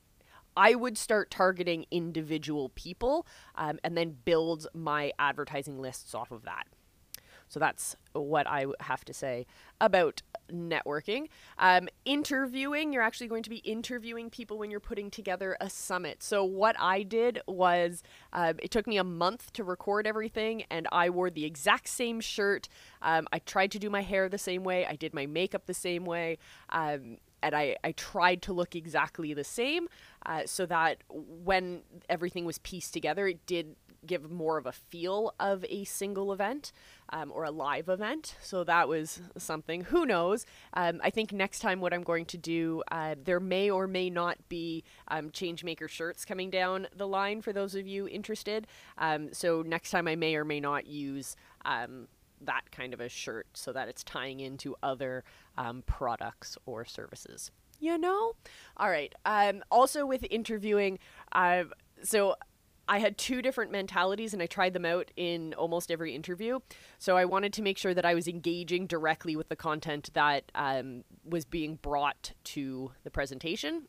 I 0.57 0.75
would 0.75 0.99
start 0.99 1.31
targeting 1.31 1.87
individual 1.93 2.71
people 2.71 3.25
um, 3.55 3.79
and 3.85 3.97
then 3.97 4.17
build 4.25 4.67
my 4.75 5.13
advertising 5.17 5.79
lists 5.81 6.13
off 6.13 6.33
of 6.33 6.43
that. 6.43 6.67
So 7.51 7.59
that's 7.59 7.97
what 8.13 8.47
I 8.47 8.67
have 8.81 9.05
to 9.05 9.13
say 9.13 9.45
about 9.81 10.23
networking. 10.53 11.27
Um, 11.59 11.89
interviewing, 12.05 12.93
you're 12.93 13.03
actually 13.03 13.27
going 13.27 13.43
to 13.43 13.51
be 13.51 13.57
interviewing 13.57 14.31
people 14.31 14.57
when 14.57 14.71
you're 14.71 14.81
putting 14.81 15.11
together 15.11 15.57
a 15.61 15.69
summit. 15.69 16.23
So, 16.23 16.45
what 16.45 16.77
I 16.79 17.03
did 17.03 17.41
was 17.47 18.03
um, 18.33 18.55
it 18.63 18.71
took 18.71 18.87
me 18.87 18.97
a 18.97 19.05
month 19.05 19.53
to 19.55 19.65
record 19.65 20.07
everything, 20.07 20.65
and 20.71 20.87
I 20.93 21.11
wore 21.11 21.29
the 21.29 21.45
exact 21.45 21.89
same 21.89 22.21
shirt. 22.21 22.69
Um, 23.03 23.27
I 23.33 23.41
tried 23.41 23.73
to 23.73 23.81
do 23.81 23.91
my 23.91 24.03
hair 24.03 24.29
the 24.29 24.39
same 24.39 24.63
way, 24.63 24.87
I 24.87 24.95
did 24.95 25.13
my 25.13 25.27
makeup 25.27 25.67
the 25.67 25.75
same 25.75 26.05
way. 26.05 26.39
Um, 26.71 27.19
and 27.43 27.55
I, 27.55 27.77
I 27.83 27.93
tried 27.93 28.43
to 28.43 28.53
look 28.53 28.77
exactly 28.77 29.33
the 29.33 29.45
same 29.45 29.89
uh, 30.27 30.43
so 30.45 30.67
that 30.67 30.99
when 31.09 31.81
everything 32.09 32.45
was 32.45 32.59
pieced 32.59 32.93
together, 32.93 33.27
it 33.29 33.45
did 33.47 33.77
give 34.07 34.31
more 34.31 34.59
of 34.59 34.67
a 34.67 34.73
feel 34.73 35.35
of 35.39 35.65
a 35.69 35.85
single 35.85 36.33
event 36.33 36.73
um, 37.11 37.33
or 37.35 37.45
a 37.45 37.51
live 37.51 37.89
event. 37.89 38.37
So 38.41 38.65
that 38.65 38.89
was 38.89 39.21
something. 39.37 39.85
Who 39.85 40.07
knows? 40.07 40.47
Um, 40.75 41.01
I 41.03 41.11
think 41.11 41.33
next 41.33 41.61
time 41.61 41.81
what 41.81 41.93
I'm 41.93 42.03
going 42.03 42.25
to 42.27 42.39
do, 42.39 42.83
uh, 42.91 43.17
there 43.23 43.41
may 43.41 43.71
or 43.71 43.87
may 43.87 44.11
not 44.11 44.37
be 44.49 44.85
um, 45.09 45.31
Changemaker 45.31 45.89
shirts 45.89 46.25
coming 46.25 46.51
down 46.51 46.87
the 46.95 47.07
line 47.07 47.43
for 47.43 47.53
those 47.53 47.75
of 47.75 47.87
you 47.87 48.09
interested. 48.09 48.67
Um, 48.99 49.33
so 49.33 49.63
next 49.63 49.91
time 49.91 50.09
I 50.09 50.17
may 50.17 50.35
or 50.37 50.45
may 50.45 50.61
not 50.61 50.87
use 50.87 51.37
um, 51.65 52.09
that 52.41 52.71
kind 52.71 52.95
of 52.95 53.01
a 53.01 53.09
shirt 53.09 53.49
so 53.55 53.73
that 53.73 53.89
it's 53.89 54.03
tying 54.03 54.41
into 54.41 54.77
other 54.83 55.25
um, 55.59 55.83
products 55.87 56.57
or 56.67 56.85
services. 56.85 57.51
You 57.83 57.97
know? 57.97 58.35
All 58.77 58.91
right. 58.91 59.15
also, 59.71 60.05
with 60.05 60.27
interviewing, 60.31 60.99
uh, 61.33 61.65
so 62.03 62.35
I 62.91 62.99
had 62.99 63.17
two 63.17 63.41
different 63.41 63.71
mentalities 63.71 64.35
and 64.35 64.43
I 64.43 64.47
tried 64.47 64.73
them 64.73 64.85
out 64.85 65.13
in 65.17 65.55
almost 65.55 65.93
every 65.93 66.13
interview. 66.13 66.59
So 66.99 67.17
I 67.17 67.25
wanted 67.25 67.53
to 67.53 67.63
make 67.63 67.79
sure 67.79 67.95
that 67.95 68.05
I 68.05 68.15
was 68.15 68.27
engaging 68.27 68.89
directly 68.89 69.37
with 69.37 69.49
the 69.49 69.55
content 69.55 70.11
that 70.15 70.51
um, 70.57 71.05
was 71.25 71.45
being 71.45 71.77
brought 71.77 72.33
to 72.45 72.91
the 73.05 73.11
presentation. 73.11 73.87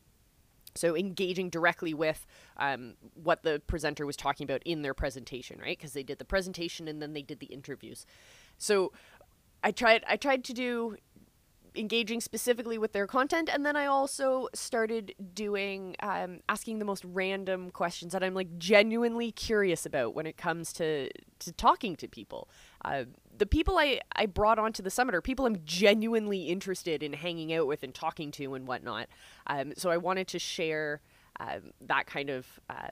So 0.76 0.96
engaging 0.96 1.50
directly 1.50 1.92
with 1.92 2.24
um, 2.58 2.94
what 3.20 3.42
the 3.42 3.60
presenter 3.66 4.06
was 4.06 4.16
talking 4.16 4.44
about 4.44 4.62
in 4.64 4.82
their 4.82 4.94
presentation, 4.94 5.58
right? 5.60 5.76
Because 5.76 5.94
they 5.94 6.04
did 6.04 6.18
the 6.18 6.24
presentation 6.24 6.86
and 6.86 7.02
then 7.02 7.12
they 7.12 7.22
did 7.22 7.40
the 7.40 7.46
interviews. 7.46 8.06
So 8.56 8.92
I 9.64 9.72
tried 9.72 10.04
I 10.08 10.16
tried 10.16 10.44
to 10.44 10.52
do 10.52 10.96
engaging 11.74 12.20
specifically 12.20 12.78
with 12.78 12.92
their 12.92 13.06
content 13.06 13.48
and 13.52 13.64
then 13.64 13.76
i 13.76 13.86
also 13.86 14.48
started 14.54 15.14
doing 15.34 15.96
um, 16.00 16.40
asking 16.48 16.78
the 16.78 16.84
most 16.84 17.04
random 17.04 17.70
questions 17.70 18.12
that 18.12 18.22
i'm 18.22 18.34
like 18.34 18.58
genuinely 18.58 19.32
curious 19.32 19.86
about 19.86 20.14
when 20.14 20.26
it 20.26 20.36
comes 20.36 20.72
to 20.72 21.08
to 21.38 21.52
talking 21.52 21.96
to 21.96 22.08
people 22.08 22.48
uh, 22.84 23.04
the 23.36 23.46
people 23.46 23.78
I, 23.78 24.00
I 24.14 24.26
brought 24.26 24.58
onto 24.58 24.82
the 24.82 24.90
summit 24.90 25.14
are 25.14 25.22
people 25.22 25.46
i'm 25.46 25.58
genuinely 25.64 26.48
interested 26.48 27.02
in 27.02 27.12
hanging 27.12 27.52
out 27.52 27.66
with 27.66 27.82
and 27.82 27.94
talking 27.94 28.30
to 28.32 28.54
and 28.54 28.66
whatnot 28.66 29.08
um, 29.46 29.72
so 29.76 29.90
i 29.90 29.96
wanted 29.96 30.28
to 30.28 30.38
share 30.38 31.00
um, 31.40 31.72
that 31.80 32.06
kind 32.06 32.30
of 32.30 32.46
uh, 32.68 32.88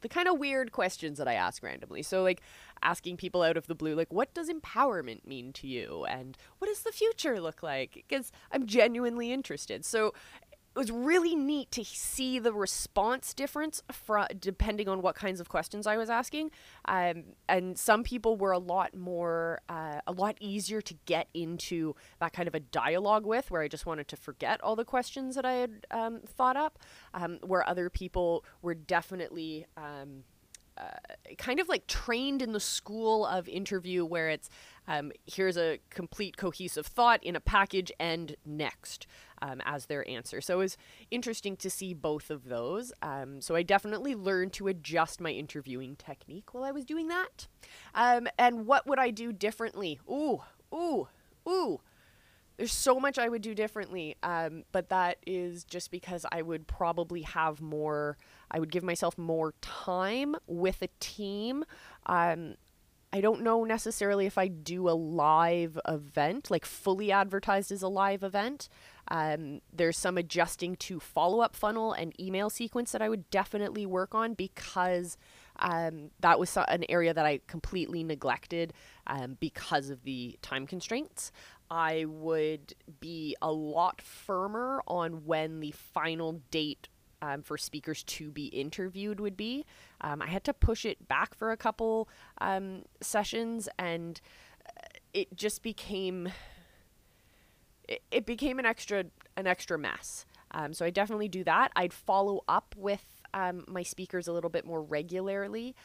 the 0.00 0.08
kind 0.08 0.28
of 0.28 0.38
weird 0.38 0.72
questions 0.72 1.18
that 1.18 1.28
I 1.28 1.34
ask 1.34 1.62
randomly. 1.62 2.02
So, 2.02 2.22
like 2.22 2.42
asking 2.82 3.16
people 3.16 3.42
out 3.42 3.56
of 3.56 3.66
the 3.66 3.74
blue, 3.74 3.94
like, 3.94 4.12
what 4.12 4.32
does 4.34 4.50
empowerment 4.50 5.26
mean 5.26 5.52
to 5.54 5.66
you? 5.66 6.04
And 6.08 6.36
what 6.58 6.68
does 6.68 6.82
the 6.82 6.92
future 6.92 7.40
look 7.40 7.62
like? 7.62 7.92
Because 7.94 8.32
I'm 8.52 8.66
genuinely 8.66 9.32
interested. 9.32 9.84
So, 9.84 10.12
it 10.74 10.78
was 10.78 10.90
really 10.92 11.34
neat 11.34 11.72
to 11.72 11.84
see 11.84 12.38
the 12.38 12.52
response 12.52 13.34
difference 13.34 13.82
from 13.90 14.26
depending 14.38 14.88
on 14.88 15.02
what 15.02 15.16
kinds 15.16 15.40
of 15.40 15.48
questions 15.48 15.84
I 15.84 15.96
was 15.96 16.08
asking. 16.08 16.52
Um, 16.84 17.24
and 17.48 17.76
some 17.76 18.04
people 18.04 18.36
were 18.36 18.52
a 18.52 18.58
lot 18.58 18.94
more, 18.94 19.62
uh, 19.68 20.00
a 20.06 20.12
lot 20.12 20.36
easier 20.38 20.80
to 20.80 20.94
get 21.06 21.26
into 21.34 21.96
that 22.20 22.32
kind 22.32 22.46
of 22.46 22.54
a 22.54 22.60
dialogue 22.60 23.26
with, 23.26 23.50
where 23.50 23.62
I 23.62 23.68
just 23.68 23.84
wanted 23.84 24.06
to 24.08 24.16
forget 24.16 24.60
all 24.62 24.76
the 24.76 24.84
questions 24.84 25.34
that 25.34 25.44
I 25.44 25.54
had 25.54 25.86
um, 25.90 26.20
thought 26.24 26.56
up. 26.56 26.78
Um, 27.14 27.40
where 27.42 27.68
other 27.68 27.90
people 27.90 28.44
were 28.62 28.74
definitely. 28.74 29.66
Um, 29.76 30.22
uh, 30.80 31.34
kind 31.36 31.60
of 31.60 31.68
like 31.68 31.86
trained 31.86 32.42
in 32.42 32.52
the 32.52 32.60
school 32.60 33.26
of 33.26 33.48
interview 33.48 34.04
where 34.04 34.30
it's 34.30 34.48
um, 34.88 35.12
here's 35.26 35.56
a 35.56 35.78
complete 35.90 36.36
cohesive 36.36 36.86
thought 36.86 37.22
in 37.22 37.36
a 37.36 37.40
package 37.40 37.92
and 38.00 38.34
next 38.44 39.06
um, 39.42 39.60
as 39.64 39.86
their 39.86 40.08
answer. 40.08 40.40
So 40.40 40.54
it 40.54 40.58
was 40.58 40.76
interesting 41.10 41.56
to 41.58 41.70
see 41.70 41.94
both 41.94 42.30
of 42.30 42.48
those. 42.48 42.92
Um, 43.02 43.40
so 43.40 43.54
I 43.54 43.62
definitely 43.62 44.14
learned 44.14 44.52
to 44.54 44.68
adjust 44.68 45.20
my 45.20 45.30
interviewing 45.30 45.96
technique 45.96 46.54
while 46.54 46.64
I 46.64 46.72
was 46.72 46.84
doing 46.84 47.08
that. 47.08 47.46
Um, 47.94 48.26
and 48.38 48.66
what 48.66 48.86
would 48.86 48.98
I 48.98 49.10
do 49.10 49.32
differently? 49.32 50.00
Ooh, 50.08 50.40
ooh, 50.74 51.08
ooh. 51.48 51.80
There's 52.60 52.74
so 52.74 53.00
much 53.00 53.18
I 53.18 53.30
would 53.30 53.40
do 53.40 53.54
differently, 53.54 54.16
um, 54.22 54.64
but 54.70 54.90
that 54.90 55.16
is 55.26 55.64
just 55.64 55.90
because 55.90 56.26
I 56.30 56.42
would 56.42 56.66
probably 56.66 57.22
have 57.22 57.62
more. 57.62 58.18
I 58.50 58.58
would 58.58 58.70
give 58.70 58.84
myself 58.84 59.16
more 59.16 59.54
time 59.62 60.36
with 60.46 60.82
a 60.82 60.88
team. 61.00 61.64
Um, 62.04 62.56
I 63.14 63.22
don't 63.22 63.40
know 63.40 63.64
necessarily 63.64 64.26
if 64.26 64.36
I 64.36 64.48
do 64.48 64.90
a 64.90 64.92
live 64.92 65.80
event, 65.88 66.50
like 66.50 66.66
fully 66.66 67.10
advertised 67.10 67.72
as 67.72 67.80
a 67.80 67.88
live 67.88 68.22
event. 68.22 68.68
Um, 69.08 69.62
there's 69.72 69.96
some 69.96 70.18
adjusting 70.18 70.76
to 70.76 71.00
follow 71.00 71.40
up 71.40 71.56
funnel 71.56 71.94
and 71.94 72.18
email 72.20 72.50
sequence 72.50 72.92
that 72.92 73.00
I 73.00 73.08
would 73.08 73.30
definitely 73.30 73.86
work 73.86 74.14
on 74.14 74.34
because 74.34 75.16
um, 75.58 76.10
that 76.20 76.38
was 76.38 76.56
an 76.56 76.84
area 76.88 77.12
that 77.14 77.24
I 77.26 77.40
completely 77.46 78.04
neglected 78.04 78.72
um, 79.06 79.38
because 79.40 79.90
of 79.90 80.04
the 80.04 80.38
time 80.42 80.66
constraints. 80.66 81.32
I 81.70 82.04
would 82.06 82.74
be 82.98 83.36
a 83.40 83.52
lot 83.52 84.02
firmer 84.02 84.82
on 84.86 85.24
when 85.24 85.60
the 85.60 85.70
final 85.70 86.40
date 86.50 86.88
um, 87.22 87.42
for 87.42 87.56
speakers 87.58 88.02
to 88.04 88.30
be 88.30 88.46
interviewed 88.46 89.20
would 89.20 89.36
be. 89.36 89.64
Um, 90.00 90.22
I 90.22 90.26
had 90.26 90.44
to 90.44 90.54
push 90.54 90.84
it 90.84 91.06
back 91.06 91.34
for 91.34 91.52
a 91.52 91.56
couple 91.56 92.08
um, 92.40 92.82
sessions, 93.00 93.68
and 93.78 94.20
uh, 94.66 94.80
it 95.12 95.36
just 95.36 95.62
became 95.62 96.30
it, 97.86 98.02
it 98.10 98.26
became 98.26 98.58
an 98.58 98.66
extra 98.66 99.04
an 99.36 99.46
extra 99.46 99.78
mess. 99.78 100.24
Um, 100.52 100.72
so 100.72 100.84
I 100.84 100.90
definitely 100.90 101.28
do 101.28 101.44
that. 101.44 101.70
I'd 101.76 101.92
follow 101.92 102.42
up 102.48 102.74
with 102.76 103.04
um, 103.32 103.64
my 103.68 103.84
speakers 103.84 104.26
a 104.26 104.32
little 104.32 104.50
bit 104.50 104.64
more 104.64 104.82
regularly. 104.82 105.76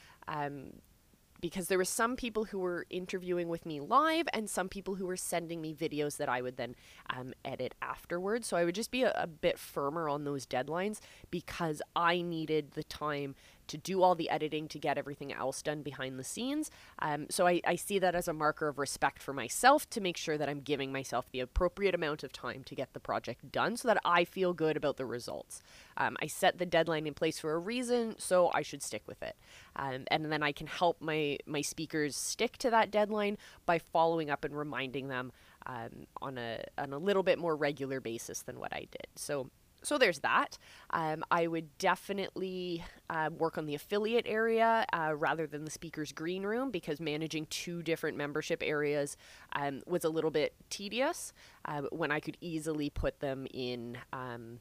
Because 1.41 1.67
there 1.67 1.77
were 1.77 1.85
some 1.85 2.15
people 2.15 2.45
who 2.45 2.59
were 2.59 2.85
interviewing 2.89 3.49
with 3.49 3.65
me 3.65 3.79
live 3.79 4.27
and 4.33 4.49
some 4.49 4.69
people 4.69 4.95
who 4.95 5.05
were 5.05 5.17
sending 5.17 5.61
me 5.61 5.73
videos 5.73 6.17
that 6.17 6.29
I 6.29 6.41
would 6.41 6.57
then 6.57 6.75
um, 7.09 7.33
edit 7.43 7.75
afterwards. 7.81 8.47
So 8.47 8.57
I 8.57 8.65
would 8.65 8.75
just 8.75 8.91
be 8.91 9.03
a, 9.03 9.11
a 9.15 9.27
bit 9.27 9.59
firmer 9.59 10.09
on 10.09 10.23
those 10.23 10.45
deadlines 10.45 10.99
because 11.29 11.81
I 11.95 12.21
needed 12.21 12.71
the 12.71 12.83
time 12.83 13.35
to 13.67 13.77
do 13.77 14.01
all 14.01 14.15
the 14.15 14.29
editing 14.29 14.67
to 14.69 14.79
get 14.79 14.97
everything 14.97 15.33
else 15.33 15.61
done 15.61 15.81
behind 15.81 16.19
the 16.19 16.23
scenes. 16.23 16.71
Um, 16.99 17.27
so 17.29 17.47
I, 17.47 17.61
I 17.65 17.75
see 17.75 17.99
that 17.99 18.15
as 18.15 18.27
a 18.27 18.33
marker 18.33 18.67
of 18.67 18.79
respect 18.79 19.21
for 19.21 19.33
myself 19.33 19.89
to 19.91 20.01
make 20.01 20.17
sure 20.17 20.37
that 20.37 20.49
I'm 20.49 20.61
giving 20.61 20.91
myself 20.91 21.29
the 21.31 21.39
appropriate 21.39 21.95
amount 21.95 22.23
of 22.23 22.31
time 22.31 22.63
to 22.65 22.75
get 22.75 22.93
the 22.93 22.99
project 22.99 23.51
done 23.51 23.77
so 23.77 23.87
that 23.87 23.97
I 24.05 24.25
feel 24.25 24.53
good 24.53 24.77
about 24.77 24.97
the 24.97 25.05
results. 25.05 25.61
Um, 25.97 26.17
I 26.21 26.27
set 26.27 26.57
the 26.57 26.65
deadline 26.65 27.07
in 27.07 27.13
place 27.13 27.39
for 27.39 27.53
a 27.53 27.59
reason, 27.59 28.15
so 28.17 28.51
I 28.53 28.61
should 28.61 28.83
stick 28.83 29.03
with 29.07 29.21
it. 29.23 29.35
Um, 29.75 30.05
and 30.09 30.31
then 30.31 30.43
I 30.43 30.51
can 30.51 30.67
help 30.67 31.01
my, 31.01 31.37
my 31.45 31.61
speakers 31.61 32.15
stick 32.15 32.57
to 32.59 32.69
that 32.69 32.91
deadline 32.91 33.37
by 33.65 33.79
following 33.79 34.29
up 34.29 34.43
and 34.43 34.57
reminding 34.57 35.07
them 35.07 35.31
um, 35.65 36.05
on, 36.21 36.37
a, 36.37 36.63
on 36.77 36.93
a 36.93 36.97
little 36.97 37.23
bit 37.23 37.39
more 37.39 37.55
regular 37.55 37.99
basis 37.99 38.41
than 38.41 38.59
what 38.59 38.73
I 38.73 38.87
did. 38.91 39.07
So 39.15 39.49
so 39.85 39.97
there's 39.97 40.19
that. 40.19 40.57
Um, 40.89 41.23
I 41.31 41.47
would 41.47 41.77
definitely 41.77 42.83
uh, 43.09 43.29
work 43.37 43.57
on 43.57 43.65
the 43.65 43.75
affiliate 43.75 44.25
area 44.27 44.85
uh, 44.93 45.13
rather 45.15 45.47
than 45.47 45.65
the 45.65 45.71
speaker's 45.71 46.11
green 46.11 46.43
room 46.43 46.71
because 46.71 46.99
managing 46.99 47.47
two 47.47 47.81
different 47.83 48.17
membership 48.17 48.61
areas 48.63 49.17
um, 49.53 49.81
was 49.85 50.03
a 50.03 50.09
little 50.09 50.31
bit 50.31 50.53
tedious 50.69 51.33
uh, 51.65 51.83
when 51.91 52.11
I 52.11 52.19
could 52.19 52.37
easily 52.41 52.89
put 52.89 53.19
them 53.19 53.47
in. 53.53 53.97
Um, 54.11 54.59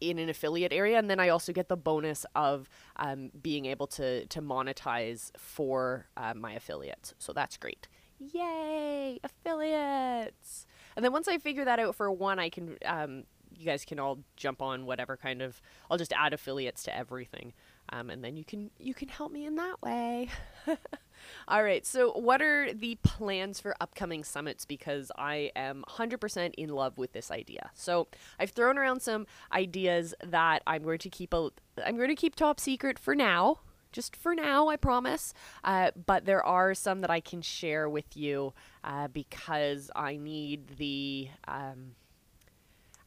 in 0.00 0.18
an 0.18 0.30
affiliate 0.30 0.72
area, 0.72 0.98
and 0.98 1.10
then 1.10 1.20
I 1.20 1.28
also 1.28 1.52
get 1.52 1.68
the 1.68 1.76
bonus 1.76 2.24
of 2.34 2.68
um, 2.96 3.30
being 3.42 3.66
able 3.66 3.86
to 3.88 4.24
to 4.26 4.40
monetize 4.40 5.30
for 5.36 6.06
uh, 6.16 6.32
my 6.34 6.52
affiliates. 6.52 7.14
So 7.18 7.32
that's 7.32 7.56
great. 7.58 7.88
Yay, 8.18 9.20
affiliates! 9.22 10.66
And 10.94 11.04
then 11.04 11.12
once 11.12 11.28
I 11.28 11.36
figure 11.36 11.64
that 11.66 11.78
out 11.78 11.94
for 11.94 12.10
one, 12.10 12.38
I 12.38 12.48
can 12.48 12.76
um, 12.86 13.24
you 13.56 13.64
guys 13.64 13.84
can 13.84 13.98
all 13.98 14.18
jump 14.36 14.62
on 14.62 14.86
whatever 14.86 15.16
kind 15.16 15.42
of 15.42 15.60
I'll 15.90 15.98
just 15.98 16.12
add 16.12 16.32
affiliates 16.32 16.82
to 16.84 16.96
everything. 16.96 17.52
Um, 17.90 18.10
and 18.10 18.22
then 18.24 18.36
you 18.36 18.44
can 18.44 18.70
you 18.78 18.94
can 18.94 19.08
help 19.08 19.30
me 19.30 19.46
in 19.46 19.56
that 19.56 19.80
way. 19.82 20.28
all 21.48 21.62
right. 21.62 21.86
So, 21.86 22.12
what 22.12 22.42
are 22.42 22.72
the 22.72 22.96
plans 23.02 23.60
for 23.60 23.74
upcoming 23.80 24.24
summits? 24.24 24.64
Because 24.64 25.12
I 25.16 25.52
am 25.54 25.84
100% 25.88 26.54
in 26.56 26.70
love 26.70 26.98
with 26.98 27.12
this 27.12 27.30
idea. 27.30 27.70
So, 27.74 28.08
I've 28.40 28.50
thrown 28.50 28.76
around 28.76 29.00
some 29.02 29.26
ideas 29.52 30.14
that 30.24 30.62
I'm 30.66 30.82
going 30.82 30.98
to 30.98 31.10
keep 31.10 31.32
a 31.32 31.50
I'm 31.84 31.96
going 31.96 32.08
to 32.08 32.16
keep 32.16 32.34
top 32.34 32.58
secret 32.58 32.98
for 32.98 33.14
now. 33.14 33.60
Just 33.92 34.16
for 34.16 34.34
now, 34.34 34.68
I 34.68 34.76
promise. 34.76 35.32
Uh, 35.64 35.90
but 36.06 36.26
there 36.26 36.44
are 36.44 36.74
some 36.74 37.00
that 37.00 37.10
I 37.10 37.20
can 37.20 37.40
share 37.40 37.88
with 37.88 38.16
you 38.16 38.52
uh, 38.84 39.08
because 39.08 39.90
I 39.96 40.16
need 40.16 40.76
the 40.76 41.28
um, 41.48 41.92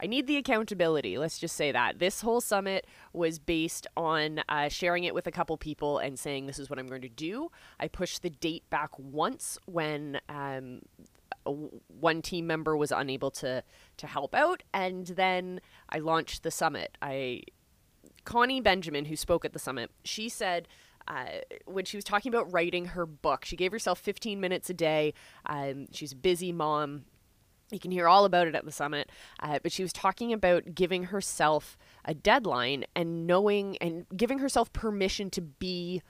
I 0.02 0.08
need 0.08 0.28
the 0.28 0.38
accountability. 0.38 1.18
Let's 1.18 1.40
just 1.40 1.56
say 1.56 1.72
that. 1.72 2.00
This 2.00 2.22
whole 2.22 2.42
summit 2.42 2.88
was 3.14 3.38
based 3.38 3.86
on 3.98 4.42
uh, 4.48 4.70
sharing 4.70 5.04
it 5.04 5.14
with 5.14 5.28
a 5.28 5.32
couple 5.32 5.58
people 5.58 5.98
and 5.98 6.18
saying, 6.18 6.46
this 6.46 6.60
is 6.60 6.70
what 6.70 6.80
I'm 6.80 6.88
going 6.88 7.02
to 7.02 7.10
do. 7.10 7.52
I 7.80 7.88
pushed 7.88 8.22
the 8.22 8.30
date 8.30 8.70
back 8.70 8.92
once 8.98 9.58
when. 9.66 10.20
Um, 10.30 10.82
one 11.88 12.22
team 12.22 12.46
member 12.46 12.76
was 12.78 12.92
unable 12.92 13.32
to 13.32 13.64
to 13.98 14.08
help 14.08 14.36
out 14.36 14.62
and 14.74 15.08
then 15.08 15.62
I 15.90 15.98
launched 16.00 16.44
the 16.44 16.52
summit. 16.52 16.96
I 17.02 17.44
Connie 18.24 18.62
Benjamin 18.62 19.06
who 19.06 19.16
spoke 19.16 19.46
at 19.46 19.54
the 19.54 19.60
summit, 19.60 19.90
she 20.04 20.30
said 20.30 20.68
uh, 21.08 21.40
when 21.66 21.86
she 21.86 21.98
was 21.98 22.04
talking 22.04 22.32
about 22.32 22.52
writing 22.54 22.86
her 22.86 23.06
book, 23.06 23.46
she 23.46 23.56
gave 23.56 23.72
herself 23.72 24.00
15 24.00 24.40
minutes 24.40 24.70
a 24.70 24.74
day. 24.74 25.14
Um, 25.46 25.88
she's 25.92 26.12
a 26.12 26.16
busy 26.16 26.52
mom. 26.52 27.06
You 27.72 27.80
can 27.80 27.92
hear 27.92 28.08
all 28.08 28.26
about 28.26 28.48
it 28.48 28.56
at 28.56 28.66
the 28.66 28.72
summit. 28.72 29.10
Uh, 29.42 29.60
but 29.62 29.72
she 29.72 29.84
was 29.84 29.94
talking 29.94 30.34
about 30.34 30.76
giving 30.76 31.06
herself 31.06 31.78
a 32.06 32.14
deadline 32.14 32.86
and 32.96 33.28
knowing 33.28 33.78
and 33.78 34.06
giving 34.16 34.40
herself 34.40 34.72
permission 34.74 35.30
to 35.32 35.42
be 35.42 36.02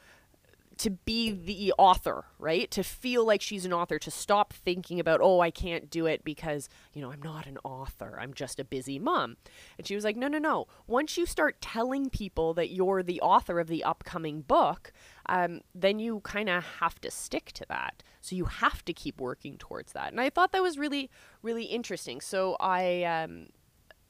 to 0.80 0.92
be 0.92 1.30
the 1.32 1.74
author, 1.78 2.26
right? 2.40 2.72
To 2.72 2.84
feel 2.84 3.26
like 3.26 3.42
she's 3.42 3.66
an 3.66 3.74
author, 3.74 4.00
to 4.00 4.10
stop 4.10 4.54
thinking 4.54 4.98
about, 5.00 5.20
oh, 5.22 5.42
I 5.42 5.52
can't 5.52 5.90
do 5.90 6.06
it 6.06 6.24
because, 6.24 6.70
you 6.94 7.02
know, 7.02 7.12
I'm 7.12 7.22
not 7.22 7.48
an 7.48 7.58
author. 7.66 8.18
I'm 8.20 8.34
just 8.34 8.62
a 8.62 8.64
busy 8.64 8.98
mom. 8.98 9.36
And 9.78 9.86
she 9.86 9.94
was 9.94 10.06
like, 10.06 10.16
no, 10.16 10.30
no, 10.30 10.38
no. 10.38 10.68
Once 10.88 11.18
you 11.18 11.26
start 11.26 11.62
telling 11.62 12.10
people 12.10 12.54
that 12.54 12.72
you're 12.72 13.04
the 13.04 13.20
author 13.20 13.60
of 13.60 13.68
the 13.68 13.84
upcoming 13.84 14.42
book, 14.42 14.94
um, 15.28 15.62
then 15.76 16.00
you 16.00 16.22
kind 16.22 16.48
of 16.48 16.64
have 16.80 17.02
to 17.02 17.12
stick 17.12 17.52
to 17.54 17.66
that. 17.68 18.02
So 18.22 18.38
you 18.38 18.46
have 18.46 18.86
to 18.86 18.94
keep 18.94 19.20
working 19.20 19.58
towards 19.58 19.92
that. 19.92 20.12
And 20.12 20.22
I 20.22 20.30
thought 20.30 20.54
that 20.54 20.64
was 20.64 20.78
really, 20.78 21.10
really 21.42 21.66
interesting. 21.66 22.22
So 22.22 22.56
I, 22.62 23.04
um, 23.04 23.48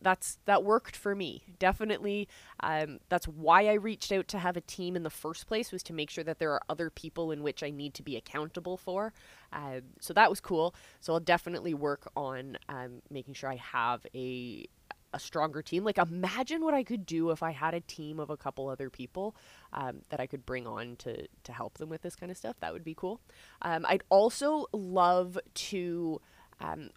that's 0.02 0.38
that 0.46 0.64
worked 0.64 0.96
for 0.96 1.16
me. 1.16 1.44
Definitely 1.60 2.28
um, 2.62 3.00
that's 3.10 3.28
why 3.28 3.68
i 3.68 3.74
reached 3.74 4.12
out 4.12 4.28
to 4.30 4.40
have 4.40 4.58
a 4.58 4.62
team 4.62 4.96
in 4.96 5.04
the 5.04 5.10
first 5.10 5.48
place 5.48 5.72
was 5.72 5.84
to 5.84 5.94
make 5.94 6.10
sure 6.10 6.24
that 6.24 6.40
there 6.40 6.52
are 6.52 6.62
other 6.70 6.90
people 6.90 7.32
in 7.32 7.44
which 7.44 7.64
i 7.64 7.70
need 7.70 7.94
to 7.96 8.04
be 8.04 8.16
accountable 8.16 8.78
for. 8.78 9.14
Um, 9.52 9.82
so 10.00 10.14
that 10.14 10.30
was 10.30 10.40
cool. 10.40 10.74
So 11.00 11.14
i'll 11.14 11.20
definitely 11.20 11.74
work 11.74 12.10
on 12.16 12.58
um, 12.70 13.02
making 13.10 13.34
sure 13.34 13.50
i 13.52 13.56
have 13.56 14.06
a 14.16 14.66
a 15.12 15.20
stronger 15.20 15.64
team. 15.64 15.84
Like 15.84 15.98
imagine 15.98 16.64
what 16.64 16.74
i 16.74 16.84
could 16.84 17.06
do 17.06 17.32
if 17.32 17.42
i 17.44 17.52
had 17.52 17.74
a 17.74 17.82
team 17.82 18.20
of 18.20 18.30
a 18.30 18.38
couple 18.38 18.70
other 18.70 18.90
people 18.90 19.36
um, 19.74 20.02
that 20.10 20.20
i 20.20 20.28
could 20.28 20.46
bring 20.46 20.68
on 20.68 20.96
to 20.98 21.28
to 21.44 21.52
help 21.52 21.78
them 21.78 21.90
with 21.90 22.02
this 22.02 22.16
kind 22.16 22.32
of 22.32 22.38
stuff. 22.38 22.56
That 22.60 22.74
would 22.74 22.84
be 22.84 22.94
cool. 22.94 23.20
Um, 23.62 23.86
i'd 23.90 24.04
also 24.10 24.68
love 24.72 25.38
to 25.56 26.22
um, 26.62 26.90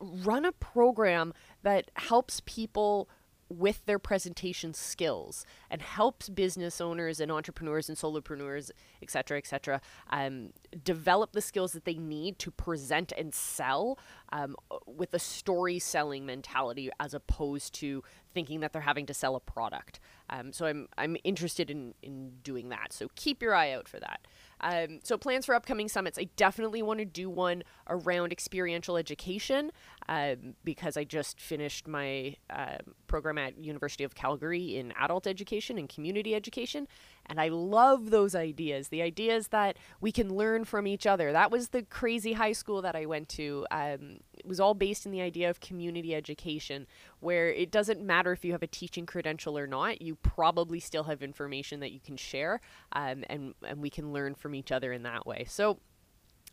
run 0.00 0.44
a 0.44 0.52
program 0.52 1.32
that 1.62 1.90
helps 1.94 2.40
people 2.44 3.08
with 3.50 3.86
their 3.86 3.98
presentation 3.98 4.74
skills 4.74 5.46
and 5.70 5.80
helps 5.80 6.28
business 6.28 6.82
owners 6.82 7.18
and 7.18 7.32
entrepreneurs 7.32 7.88
and 7.88 7.96
solopreneurs, 7.96 8.70
et 9.02 9.10
cetera, 9.10 9.38
et 9.38 9.46
cetera, 9.46 9.80
um, 10.10 10.50
develop 10.84 11.32
the 11.32 11.40
skills 11.40 11.72
that 11.72 11.86
they 11.86 11.94
need 11.94 12.38
to 12.38 12.50
present 12.50 13.10
and 13.16 13.34
sell 13.34 13.98
um, 14.32 14.54
with 14.86 15.14
a 15.14 15.18
story 15.18 15.78
selling 15.78 16.26
mentality 16.26 16.90
as 17.00 17.14
opposed 17.14 17.72
to 17.72 18.02
thinking 18.34 18.60
that 18.60 18.74
they're 18.74 18.82
having 18.82 19.06
to 19.06 19.14
sell 19.14 19.34
a 19.34 19.40
product. 19.40 19.98
Um, 20.28 20.52
so 20.52 20.66
I'm, 20.66 20.86
I'm 20.98 21.16
interested 21.24 21.70
in, 21.70 21.94
in 22.02 22.32
doing 22.42 22.68
that. 22.68 22.92
So 22.92 23.08
keep 23.14 23.42
your 23.42 23.54
eye 23.54 23.72
out 23.72 23.88
for 23.88 23.98
that. 23.98 24.26
Um, 24.60 25.00
so 25.02 25.16
plans 25.16 25.46
for 25.46 25.54
upcoming 25.54 25.88
summits. 25.88 26.18
I 26.18 26.28
definitely 26.36 26.82
want 26.82 26.98
to 26.98 27.04
do 27.04 27.30
one 27.30 27.62
around 27.88 28.32
experiential 28.32 28.96
education 28.96 29.70
um, 30.08 30.54
because 30.64 30.96
I 30.96 31.04
just 31.04 31.40
finished 31.40 31.86
my 31.86 32.36
uh, 32.50 32.78
program 33.06 33.38
at 33.38 33.58
University 33.58 34.04
of 34.04 34.14
Calgary 34.14 34.76
in 34.76 34.92
adult 34.98 35.26
education 35.26 35.78
and 35.78 35.88
community 35.88 36.34
education, 36.34 36.88
and 37.26 37.40
I 37.40 37.48
love 37.48 38.10
those 38.10 38.34
ideas. 38.34 38.88
The 38.88 39.02
ideas 39.02 39.48
that 39.48 39.76
we 40.00 40.12
can 40.12 40.34
learn 40.34 40.64
from 40.64 40.86
each 40.86 41.06
other. 41.06 41.32
That 41.32 41.50
was 41.50 41.68
the 41.68 41.82
crazy 41.82 42.32
high 42.32 42.52
school 42.52 42.82
that 42.82 42.96
I 42.96 43.06
went 43.06 43.28
to. 43.30 43.66
Um, 43.70 44.20
it 44.32 44.46
was 44.46 44.60
all 44.60 44.74
based 44.74 45.04
in 45.04 45.12
the 45.12 45.20
idea 45.20 45.50
of 45.50 45.60
community 45.60 46.14
education, 46.14 46.86
where 47.20 47.48
it 47.48 47.70
doesn't 47.70 48.00
matter 48.00 48.32
if 48.32 48.44
you 48.44 48.52
have 48.52 48.62
a 48.62 48.66
teaching 48.66 49.04
credential 49.04 49.58
or 49.58 49.66
not. 49.66 50.00
You 50.00 50.16
probably 50.16 50.80
still 50.80 51.04
have 51.04 51.22
information 51.22 51.80
that 51.80 51.92
you 51.92 52.00
can 52.00 52.16
share, 52.16 52.60
um, 52.92 53.24
and 53.28 53.54
and 53.66 53.82
we 53.82 53.90
can 53.90 54.12
learn 54.12 54.34
from 54.34 54.47
each 54.54 54.72
other 54.72 54.92
in 54.92 55.02
that 55.04 55.26
way. 55.26 55.44
So 55.48 55.78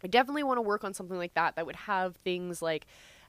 I 0.03 0.07
definitely 0.07 0.43
want 0.43 0.57
to 0.57 0.61
work 0.61 0.83
on 0.83 0.93
something 0.93 1.17
like 1.17 1.33
that 1.33 1.55
that 1.55 1.65
would 1.65 1.75
have 1.75 2.15
things 2.17 2.61
like 2.61 2.85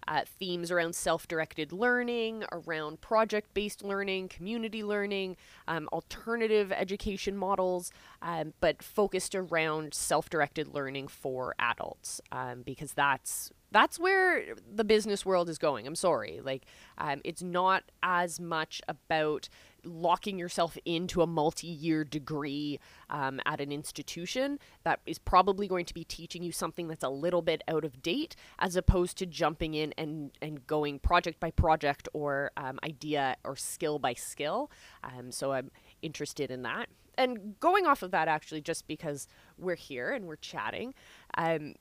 uh, 0.09 0.23
themes 0.39 0.71
around 0.71 0.95
self 0.95 1.27
directed 1.27 1.73
learning, 1.73 2.45
around 2.53 3.01
project 3.01 3.53
based 3.55 3.83
learning, 3.83 4.29
community 4.29 4.85
learning, 4.85 5.37
um, 5.67 5.89
alternative 5.93 6.71
education 6.73 7.37
models, 7.37 7.91
um, 8.23 8.53
but 8.61 8.83
focused 8.83 9.35
around 9.35 9.95
self 9.95 10.31
directed 10.31 10.69
learning 10.69 11.09
for 11.09 11.55
adults 11.59 12.21
um, 12.31 12.63
because 12.63 12.93
that's 12.93 13.51
that's 13.73 13.99
where 13.99 14.55
the 14.73 14.85
business 14.85 15.27
world 15.27 15.49
is 15.49 15.59
going. 15.59 15.87
I'm 15.87 15.97
sorry. 15.97 16.41
Like, 16.43 16.67
um, 16.99 17.21
it's 17.25 17.43
not 17.43 17.83
as 18.03 18.39
much 18.39 18.81
about 18.87 19.49
locking 19.87 20.39
yourself 20.39 20.77
into 20.85 21.23
a 21.23 21.27
multi 21.27 21.67
year 21.67 22.05
degree 22.05 22.79
um, 23.09 23.41
at 23.47 23.61
an 23.61 23.73
institution 23.73 24.59
that 24.85 25.01
is 25.07 25.19
probably 25.19 25.69
going 25.69 25.85
to 25.87 25.95
be 25.95 26.05
teaching 26.05 26.43
you 26.43 26.53
something 26.53 26.89
that's 26.89 27.05
a 27.05 27.09
little 27.09 27.43
bit 27.43 27.63
out 27.69 27.85
of 27.85 28.03
date, 28.03 28.37
as 28.59 28.77
opposed 28.77 29.17
to 29.19 29.27
jumping 29.27 29.75
in 29.75 29.95
and, 29.97 30.33
and 30.43 30.67
going 30.67 30.99
project 30.99 31.41
by 31.41 31.51
project 31.51 32.09
or 32.13 32.51
um, 32.57 32.79
idea 32.85 33.37
or 33.45 33.57
skill 33.57 33.99
by 33.99 34.15
skill. 34.15 34.71
Um, 35.05 35.31
so 35.31 35.53
I'm 35.53 35.71
interested 36.03 36.51
in 36.51 36.63
that. 36.63 36.89
And 37.19 37.59
going 37.61 37.87
off 37.87 38.03
of 38.03 38.11
that, 38.11 38.29
actually, 38.29 38.61
just 38.61 38.87
because 38.87 39.27
we're 39.57 39.75
here 39.75 40.13
and 40.13 40.27
we're 40.27 40.37
chatting, 40.37 40.93
um, 41.39 41.75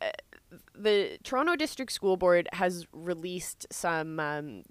uh, 0.00 0.10
the 0.74 1.18
Toronto 1.22 1.56
District 1.56 1.90
School 1.90 2.16
Board 2.16 2.48
has 2.52 2.86
released 2.92 3.66
some 3.70 4.20
um, 4.20 4.62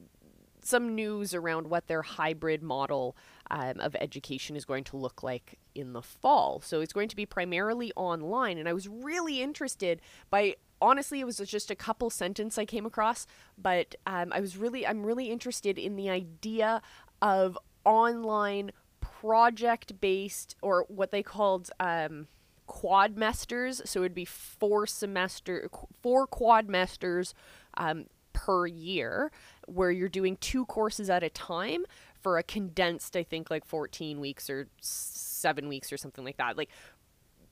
some 0.66 0.96
news 0.96 1.34
around 1.34 1.68
what 1.68 1.88
their 1.88 2.02
hybrid 2.02 2.64
model 2.64 3.16
um, 3.52 3.80
of 3.80 3.96
education 3.96 4.56
is 4.56 4.66
going 4.66 4.84
to 4.86 4.98
look 4.98 5.24
like 5.24 5.60
in 5.74 5.94
the 5.94 6.02
fall. 6.02 6.62
So 6.62 6.82
it's 6.82 6.94
going 6.94 7.10
to 7.10 7.16
be 7.16 7.26
primarily 7.26 7.92
online, 7.96 8.58
and 8.58 8.68
I 8.68 8.74
was 8.74 8.88
really 8.88 9.42
interested 9.42 10.02
by. 10.30 10.56
Honestly, 10.82 11.22
it 11.22 11.26
was 11.26 11.38
just 11.38 11.72
a 11.72 11.76
couple 11.76 12.10
sentence 12.10 12.58
I 12.58 12.66
came 12.66 12.86
across, 12.86 13.26
but 13.58 13.96
um, 14.06 14.34
I 14.34 14.42
was 14.42 14.58
really, 14.58 14.86
I'm 14.86 15.06
really 15.06 15.32
interested 15.32 15.80
in 15.80 15.96
the 15.96 16.10
idea 16.10 16.82
of 17.22 17.58
online 17.86 18.72
project-based, 19.00 20.58
or 20.62 20.86
what 20.90 21.12
they 21.12 21.24
called 21.24 21.72
um, 21.80 22.28
quadmesters. 22.68 23.88
So 23.88 24.02
it'd 24.02 24.14
be 24.14 24.26
four 24.26 24.86
semester, 24.86 25.70
four 26.02 26.28
quadmesters 26.28 27.34
um, 27.78 28.08
per 28.34 28.68
year 28.68 29.32
where 29.68 29.92
you're 29.92 30.10
doing 30.10 30.38
two 30.38 30.66
courses 30.66 31.10
at 31.10 31.24
a 31.24 31.30
time 31.30 31.86
for 32.22 32.38
a 32.38 32.44
condensed, 32.44 33.16
I 33.16 33.24
think, 33.24 33.50
like 33.52 33.66
14 33.66 34.20
weeks 34.20 34.50
or 34.50 34.68
seven 34.82 35.68
weeks 35.68 35.94
or 35.94 35.98
something 35.98 36.24
like 36.26 36.38
that. 36.38 36.58
Like, 36.58 36.70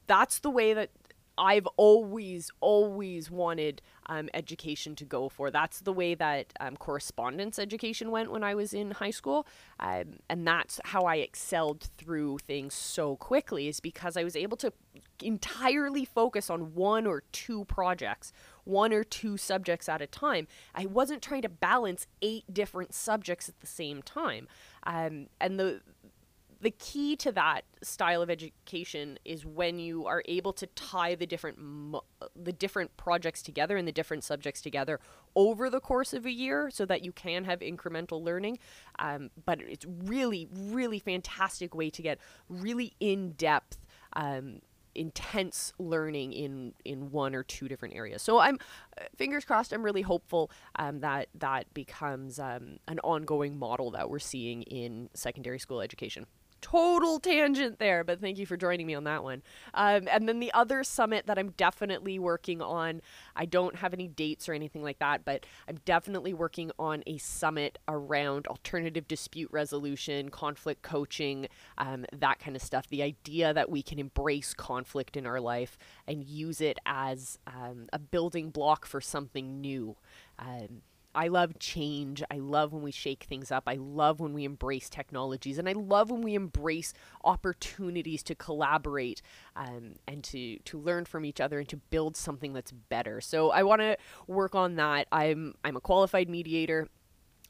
that's 0.08 0.40
the 0.40 0.50
way 0.50 0.74
that 0.74 0.90
I've 1.38 1.66
always, 1.78 2.52
always 2.60 3.32
wanted 3.32 3.82
um, 4.08 4.30
education 4.34 4.96
to 4.98 5.06
go 5.06 5.30
for. 5.30 5.50
That's 5.50 5.80
the 5.80 5.94
way 5.94 6.14
that 6.16 6.54
um, 6.60 6.78
correspondence 6.78 7.58
education 7.58 8.12
went 8.12 8.32
when 8.32 8.44
I 8.44 8.54
was 8.54 8.74
in 8.74 8.92
high 8.92 9.12
school. 9.12 9.48
Um, 9.80 10.20
and 10.30 10.46
that's 10.46 10.80
how 10.86 11.04
I 11.04 11.16
excelled 11.16 11.90
through 11.98 12.40
things 12.40 12.74
so 12.74 13.16
quickly, 13.16 13.68
is 13.68 13.80
because 13.80 14.16
I 14.16 14.24
was 14.24 14.36
able 14.36 14.58
to 14.58 14.74
entirely 15.22 16.06
focus 16.06 16.50
on 16.50 16.76
one 16.76 17.08
or 17.08 17.24
two 17.32 17.66
projects, 17.66 18.32
one 18.64 18.94
or 18.94 19.04
two 19.04 19.38
subjects 19.38 19.90
at 19.90 20.02
a 20.02 20.08
time. 20.08 20.48
I 20.76 20.86
wasn't 20.86 21.22
trying 21.22 21.42
to 21.44 21.50
balance 21.50 22.06
eight 22.22 22.46
different 22.54 22.94
subjects 22.94 23.50
at 23.50 23.60
the 23.60 23.68
same 23.68 24.02
time. 24.02 24.48
Um, 24.86 25.28
and 25.40 25.60
the 25.60 25.82
the 26.64 26.72
key 26.72 27.18
to 27.18 27.32
that 27.34 27.66
style 27.82 28.22
of 28.22 28.30
education 28.30 29.20
is 29.26 29.46
when 29.46 29.80
you 29.80 30.06
are 30.06 30.24
able 30.26 30.54
to 30.54 30.66
tie 30.68 31.14
the 31.14 31.26
different 31.26 31.58
mo- 31.60 32.06
the 32.36 32.54
different 32.54 32.96
projects 32.96 33.42
together 33.42 33.76
and 33.76 33.86
the 33.86 33.92
different 33.92 34.24
subjects 34.24 34.62
together 34.62 35.00
over 35.36 35.70
the 35.70 35.82
course 35.82 36.14
of 36.14 36.26
a 36.26 36.32
year 36.32 36.70
so 36.72 36.86
that 36.86 37.04
you 37.04 37.12
can 37.12 37.44
have 37.44 37.60
incremental 37.60 38.24
learning 38.24 38.58
um, 39.00 39.30
but 39.46 39.60
it's 39.62 39.86
really 39.86 40.48
really 40.54 41.00
fantastic 41.00 41.76
way 41.76 41.90
to 41.90 42.02
get 42.02 42.18
really 42.48 42.94
in-depth 43.02 43.78
um, 44.14 44.62
intense 44.96 45.74
learning 45.80 46.32
in 46.32 46.74
in 46.86 47.12
one 47.12 47.34
or 47.34 47.42
two 47.42 47.68
different 47.68 47.96
areas. 47.96 48.22
So 48.22 48.38
I'm 48.38 48.60
uh, 49.00 49.06
fingers 49.18 49.44
crossed. 49.44 49.74
I'm 49.74 49.84
really 49.84 50.04
hopeful 50.04 50.52
um, 50.76 51.00
that 51.00 51.30
that 51.34 51.74
becomes 51.74 52.38
um, 52.40 52.78
an 52.88 53.00
ongoing 53.04 53.58
model 53.58 53.90
that 53.92 54.08
we're 54.08 54.20
seeing 54.20 54.62
in 54.62 55.10
secondary 55.16 55.58
school 55.58 55.82
education 55.82 56.28
total 56.64 57.20
tangent 57.20 57.78
there, 57.78 58.06
but 58.06 58.22
thank 58.22 58.40
you 58.40 58.46
for 58.46 58.56
joining 58.56 58.88
me 58.88 58.96
on 58.96 59.04
that 59.04 59.22
one. 59.22 59.44
Um, 59.74 60.08
and 60.10 60.28
then 60.28 60.40
the 60.40 60.52
other 60.54 60.84
summit 60.84 61.28
that 61.28 61.38
I'm 61.38 61.52
definitely 61.52 62.18
working 62.18 62.62
on, 62.62 63.02
I 63.36 63.46
don't 63.46 63.76
have 63.76 63.94
any 63.94 64.08
dates 64.08 64.48
or 64.48 64.54
anything 64.54 64.82
like 64.82 65.00
that, 65.00 65.26
but 65.26 65.46
I'm 65.68 65.78
definitely 65.84 66.34
working 66.34 66.72
on 66.80 67.04
a 67.06 67.18
summit 67.18 67.80
around 67.88 68.48
alternative 68.48 69.08
dispute 69.10 69.50
resolution, 69.52 70.30
conflict 70.30 70.82
coaching, 70.82 71.48
um, 71.78 72.06
that 72.14 72.40
kind 72.40 72.56
of 72.56 72.62
stuff. 72.62 72.88
The 72.88 73.04
idea 73.04 73.54
that 73.54 73.70
we 73.70 73.84
can 73.84 74.00
embrace 74.00 74.54
conflict 74.54 75.18
in 75.18 75.28
our 75.28 75.42
life 75.42 75.78
and 76.08 76.24
use 76.24 76.62
it 76.62 76.80
as 76.86 77.38
um, 77.46 77.88
a 77.92 78.00
building 78.00 78.52
block 78.52 78.86
for 78.86 79.02
something 79.02 79.60
new. 79.60 79.98
Um, 80.40 80.82
I 81.16 81.28
love 81.28 81.60
change. 81.60 82.24
I 82.32 82.38
love 82.38 82.74
when 82.74 82.82
we 82.82 82.92
shake 82.92 83.24
things 83.24 83.52
up. 83.52 83.64
I 83.68 83.76
love 83.76 84.20
when 84.20 84.34
we 84.34 84.46
embrace 84.46 84.90
technologies. 84.90 85.58
And 85.58 85.70
I 85.70 85.74
love 85.74 86.10
when 86.10 86.22
we 86.22 86.36
embrace 86.36 86.94
opportunities 87.24 88.24
to 88.24 88.36
collaborate 88.36 89.22
um, 89.56 89.96
and 90.08 90.24
to, 90.26 90.58
to 90.60 90.80
learn 90.80 91.06
from 91.06 91.26
each 91.26 91.40
other 91.40 91.60
and 91.60 91.70
to 91.70 91.78
build 91.78 92.16
something 92.18 92.54
that's 92.54 92.72
better. 92.72 93.22
So 93.22 93.52
I 93.52 93.64
want 93.64 93.82
to 93.82 93.98
work 94.28 94.56
on 94.56 94.76
that. 94.76 95.08
I'm, 95.12 95.56
I'm 95.64 95.76
a 95.76 95.82
qualified 95.82 96.30
mediator. 96.30 96.88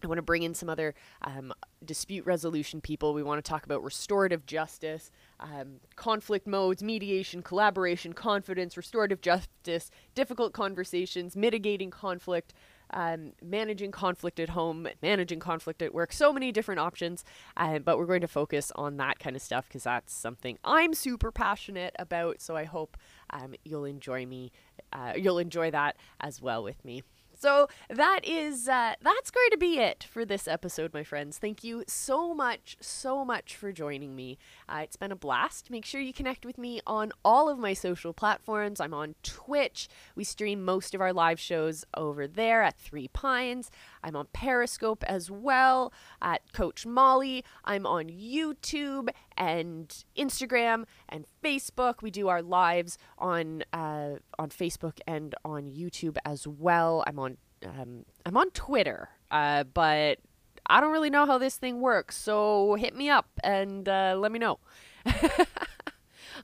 I 0.04 0.08
want 0.08 0.18
to 0.18 0.24
bring 0.24 0.44
in 0.44 0.54
some 0.54 0.70
other 0.70 0.94
um, 1.22 1.54
dispute 1.86 2.26
resolution 2.26 2.82
people. 2.82 3.14
We 3.14 3.24
want 3.24 3.44
to 3.44 3.50
talk 3.50 3.66
about 3.66 3.84
restorative 3.84 4.46
justice, 4.46 5.12
um, 5.40 5.80
conflict 5.96 6.46
modes, 6.46 6.84
mediation, 6.84 7.42
collaboration, 7.42 8.14
confidence, 8.14 8.76
restorative 8.76 9.22
justice, 9.22 9.90
difficult 10.14 10.54
conversations, 10.54 11.36
mitigating 11.36 11.90
conflict, 11.90 12.54
um, 12.94 13.34
managing 13.42 13.92
conflict 13.92 14.40
at 14.40 14.50
home, 14.50 14.88
managing 15.02 15.40
conflict 15.40 15.82
at 15.82 15.94
work, 15.94 16.14
so 16.14 16.32
many 16.32 16.52
different 16.52 16.80
options. 16.80 17.26
Uh, 17.58 17.80
but 17.80 17.98
we're 17.98 18.06
going 18.06 18.22
to 18.22 18.28
focus 18.28 18.72
on 18.76 18.98
that 18.98 19.20
kind 19.20 19.36
of 19.36 19.42
stuff 19.42 19.68
because 19.68 19.84
that's 19.84 20.14
something 20.14 20.58
I'm 20.64 20.94
super 20.94 21.32
passionate 21.32 21.96
about. 22.00 22.42
So 22.42 22.56
I 22.56 22.64
hope 22.64 22.98
um, 23.32 23.56
you'll 23.66 23.86
enjoy 23.86 24.26
me, 24.26 24.52
uh, 24.94 25.14
you'll 25.16 25.40
enjoy 25.40 25.72
that 25.72 25.98
as 26.22 26.42
well 26.42 26.64
with 26.64 26.84
me. 26.86 27.04
So 27.44 27.68
that 27.90 28.22
is 28.24 28.70
uh, 28.70 28.94
that's 29.02 29.30
going 29.30 29.50
to 29.52 29.58
be 29.58 29.78
it 29.78 30.08
for 30.10 30.24
this 30.24 30.48
episode, 30.48 30.94
my 30.94 31.04
friends. 31.04 31.38
Thank 31.38 31.62
you 31.62 31.84
so 31.88 32.34
much, 32.34 32.78
so 32.80 33.26
much 33.26 33.58
for 33.58 33.74
joining 33.74 34.16
me. 34.16 34.38
Uh, 34.70 34.80
it's 34.84 34.96
been 34.96 35.12
a 35.12 35.18
blast. 35.18 35.70
Make 35.70 35.84
sure 35.84 36.00
you 36.00 36.14
connect 36.14 36.46
with 36.46 36.58
me 36.58 36.80
on 36.88 37.12
all 37.26 37.50
of 37.50 37.60
my 37.60 37.74
social 37.74 38.14
platforms. 38.14 38.80
I'm 38.80 38.94
on 38.94 39.16
Twitch. 39.24 39.90
We 40.16 40.24
stream 40.24 40.64
most 40.64 40.96
of 40.96 41.02
our 41.02 41.12
live 41.12 41.38
shows 41.38 41.84
over 41.98 42.28
there 42.28 42.64
at 42.64 42.78
Three 42.78 43.10
Pines. 43.10 43.70
I'm 44.02 44.16
on 44.16 44.28
Periscope 44.32 45.04
as 45.06 45.30
well 45.30 45.92
at 46.22 46.54
Coach 46.54 46.86
Molly. 46.86 47.44
I'm 47.66 47.86
on 47.86 48.06
YouTube 48.06 49.10
and 49.38 50.04
Instagram 50.18 50.86
and 51.10 51.26
Facebook. 51.44 52.02
We 52.02 52.12
do 52.12 52.28
our 52.28 52.42
lives 52.42 52.98
on 53.18 53.64
uh, 53.74 54.16
on 54.40 54.50
Facebook 54.50 55.00
and 55.08 55.36
on 55.44 55.72
YouTube 55.72 56.18
as 56.26 56.48
well. 56.48 57.04
I'm 57.08 57.20
on 57.20 57.38
um, 57.66 58.06
I'm 58.26 58.38
on 58.38 58.50
Twitter, 58.52 59.10
uh, 59.32 59.64
but 59.64 60.20
I 60.68 60.82
don't 60.82 60.92
really 60.92 61.10
know 61.10 61.26
how 61.26 61.38
this 61.38 61.58
thing 61.58 61.82
works. 61.82 62.18
So 62.18 62.76
hit 62.76 62.96
me 62.96 63.10
up 63.10 63.28
and 63.44 63.88
uh, 63.88 64.16
let 64.18 64.32
me 64.32 64.40
know. 64.40 64.60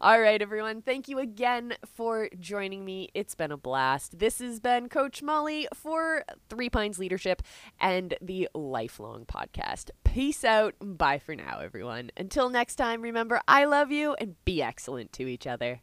All 0.01 0.21
right, 0.21 0.41
everyone. 0.41 0.81
Thank 0.81 1.09
you 1.09 1.19
again 1.19 1.73
for 1.85 2.29
joining 2.39 2.85
me. 2.85 3.09
It's 3.13 3.35
been 3.35 3.51
a 3.51 3.57
blast. 3.57 4.17
This 4.17 4.39
has 4.39 4.61
been 4.61 4.87
Coach 4.87 5.21
Molly 5.21 5.67
for 5.73 6.23
Three 6.49 6.69
Pines 6.69 6.99
Leadership 6.99 7.41
and 7.81 8.15
the 8.21 8.47
Lifelong 8.55 9.25
Podcast. 9.25 9.89
Peace 10.05 10.45
out. 10.45 10.75
Bye 10.81 11.19
for 11.19 11.35
now, 11.35 11.59
everyone. 11.59 12.11
Until 12.15 12.49
next 12.49 12.77
time, 12.77 13.01
remember, 13.01 13.41
I 13.45 13.65
love 13.65 13.91
you 13.91 14.13
and 14.21 14.35
be 14.45 14.61
excellent 14.61 15.11
to 15.13 15.27
each 15.27 15.45
other. 15.45 15.81